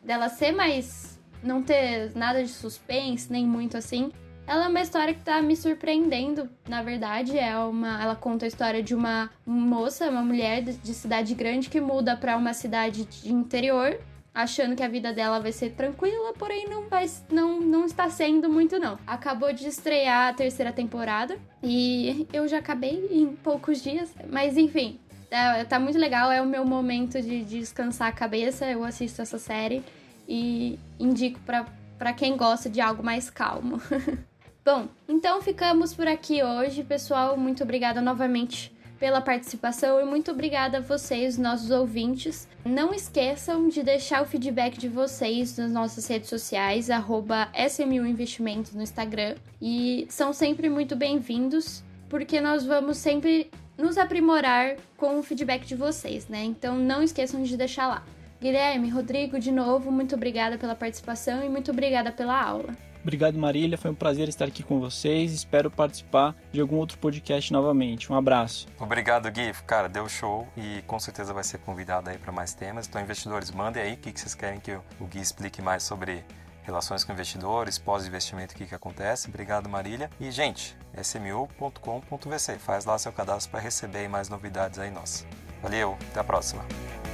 dela 0.04 0.28
ser 0.28 0.52
mais 0.52 1.14
não 1.42 1.62
ter 1.62 2.12
nada 2.14 2.42
de 2.42 2.48
suspense, 2.48 3.30
nem 3.30 3.46
muito 3.46 3.76
assim, 3.76 4.10
ela 4.46 4.66
é 4.66 4.68
uma 4.68 4.80
história 4.80 5.14
que 5.14 5.20
tá 5.20 5.40
me 5.40 5.56
surpreendendo, 5.56 6.48
na 6.68 6.82
verdade. 6.82 7.38
É 7.38 7.56
uma, 7.58 8.02
ela 8.02 8.14
conta 8.14 8.44
a 8.44 8.48
história 8.48 8.82
de 8.82 8.94
uma 8.94 9.30
moça, 9.46 10.08
uma 10.08 10.22
mulher 10.22 10.62
de 10.62 10.94
cidade 10.94 11.34
grande 11.34 11.70
que 11.70 11.80
muda 11.80 12.16
para 12.16 12.36
uma 12.36 12.52
cidade 12.52 13.04
de 13.04 13.32
interior, 13.32 13.98
achando 14.34 14.76
que 14.76 14.82
a 14.82 14.88
vida 14.88 15.12
dela 15.12 15.40
vai 15.40 15.52
ser 15.52 15.70
tranquila, 15.70 16.32
porém 16.34 16.68
não 16.68 16.88
vai 16.88 17.08
não, 17.30 17.60
não 17.60 17.86
está 17.86 18.10
sendo 18.10 18.50
muito 18.50 18.78
não. 18.78 18.98
Acabou 19.06 19.52
de 19.52 19.66
estrear 19.66 20.28
a 20.28 20.34
terceira 20.34 20.72
temporada 20.72 21.38
e 21.62 22.26
eu 22.32 22.46
já 22.46 22.58
acabei 22.58 23.08
em 23.10 23.34
poucos 23.36 23.82
dias, 23.82 24.14
mas 24.28 24.58
enfim, 24.58 24.98
é, 25.30 25.64
tá 25.64 25.80
muito 25.80 25.98
legal, 25.98 26.30
é 26.30 26.42
o 26.42 26.46
meu 26.46 26.64
momento 26.64 27.20
de, 27.20 27.44
de 27.44 27.60
descansar 27.60 28.08
a 28.08 28.12
cabeça. 28.12 28.70
Eu 28.70 28.84
assisto 28.84 29.22
essa 29.22 29.38
série 29.38 29.82
e 30.28 30.78
indico 30.98 31.40
para 31.40 32.12
quem 32.12 32.36
gosta 32.36 32.68
de 32.68 32.80
algo 32.80 33.02
mais 33.02 33.30
calmo. 33.30 33.80
Bom, 34.64 34.88
então 35.06 35.42
ficamos 35.42 35.92
por 35.92 36.08
aqui 36.08 36.42
hoje, 36.42 36.82
pessoal. 36.82 37.36
Muito 37.36 37.62
obrigada 37.62 38.00
novamente 38.00 38.74
pela 38.98 39.20
participação 39.20 40.00
e 40.00 40.04
muito 40.04 40.30
obrigada 40.30 40.78
a 40.78 40.80
vocês, 40.80 41.36
nossos 41.36 41.70
ouvintes. 41.70 42.48
Não 42.64 42.94
esqueçam 42.94 43.68
de 43.68 43.82
deixar 43.82 44.22
o 44.22 44.26
feedback 44.26 44.78
de 44.78 44.88
vocês 44.88 45.58
nas 45.58 45.70
nossas 45.70 46.06
redes 46.06 46.30
sociais, 46.30 46.88
arroba 46.88 47.50
SMU 47.68 48.06
Investimentos 48.06 48.72
no 48.72 48.80
Instagram. 48.80 49.34
E 49.60 50.06
são 50.08 50.32
sempre 50.32 50.70
muito 50.70 50.96
bem-vindos, 50.96 51.84
porque 52.08 52.40
nós 52.40 52.64
vamos 52.64 52.96
sempre 52.96 53.50
nos 53.76 53.98
aprimorar 53.98 54.76
com 54.96 55.18
o 55.18 55.22
feedback 55.22 55.66
de 55.66 55.74
vocês, 55.74 56.26
né? 56.26 56.42
Então 56.42 56.78
não 56.78 57.02
esqueçam 57.02 57.42
de 57.42 57.54
deixar 57.54 57.86
lá. 57.86 58.02
Guilherme, 58.40 58.88
Rodrigo, 58.88 59.38
de 59.38 59.52
novo, 59.52 59.92
muito 59.92 60.14
obrigada 60.14 60.56
pela 60.56 60.74
participação 60.74 61.44
e 61.44 61.50
muito 61.50 61.70
obrigada 61.70 62.10
pela 62.10 62.42
aula. 62.42 62.74
Obrigado, 63.04 63.38
Marília. 63.38 63.76
Foi 63.76 63.90
um 63.90 63.94
prazer 63.94 64.30
estar 64.30 64.46
aqui 64.46 64.62
com 64.62 64.80
vocês. 64.80 65.30
Espero 65.30 65.70
participar 65.70 66.34
de 66.50 66.60
algum 66.60 66.76
outro 66.76 66.96
podcast 66.96 67.52
novamente. 67.52 68.10
Um 68.10 68.16
abraço. 68.16 68.66
Obrigado, 68.80 69.30
Gui. 69.30 69.52
Cara, 69.66 69.90
deu 69.90 70.08
show 70.08 70.48
e 70.56 70.80
com 70.86 70.98
certeza 70.98 71.34
vai 71.34 71.44
ser 71.44 71.58
convidado 71.58 72.08
aí 72.08 72.16
para 72.16 72.32
mais 72.32 72.54
temas. 72.54 72.88
Então, 72.88 73.00
investidores, 73.00 73.50
mandem 73.50 73.82
aí 73.82 73.92
o 73.92 73.96
que 73.98 74.18
vocês 74.18 74.34
querem 74.34 74.58
que 74.58 74.72
o 74.72 75.04
Gui 75.04 75.20
explique 75.20 75.60
mais 75.60 75.82
sobre 75.82 76.24
relações 76.62 77.04
com 77.04 77.12
investidores, 77.12 77.78
pós-investimento, 77.78 78.54
o 78.54 78.56
que, 78.56 78.64
que 78.64 78.74
acontece. 78.74 79.28
Obrigado, 79.28 79.68
Marília. 79.68 80.10
E, 80.18 80.30
gente, 80.30 80.74
smu.com.vc. 80.96 82.58
Faz 82.58 82.86
lá 82.86 82.98
seu 82.98 83.12
cadastro 83.12 83.50
para 83.50 83.60
receber 83.60 84.08
mais 84.08 84.30
novidades 84.30 84.78
aí 84.78 84.90
nossas. 84.90 85.26
Valeu, 85.62 85.98
até 86.10 86.20
a 86.20 86.24
próxima. 86.24 86.64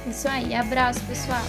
Isso 0.07 0.27
aí, 0.27 0.55
abraço, 0.55 1.01
pessoal. 1.05 1.43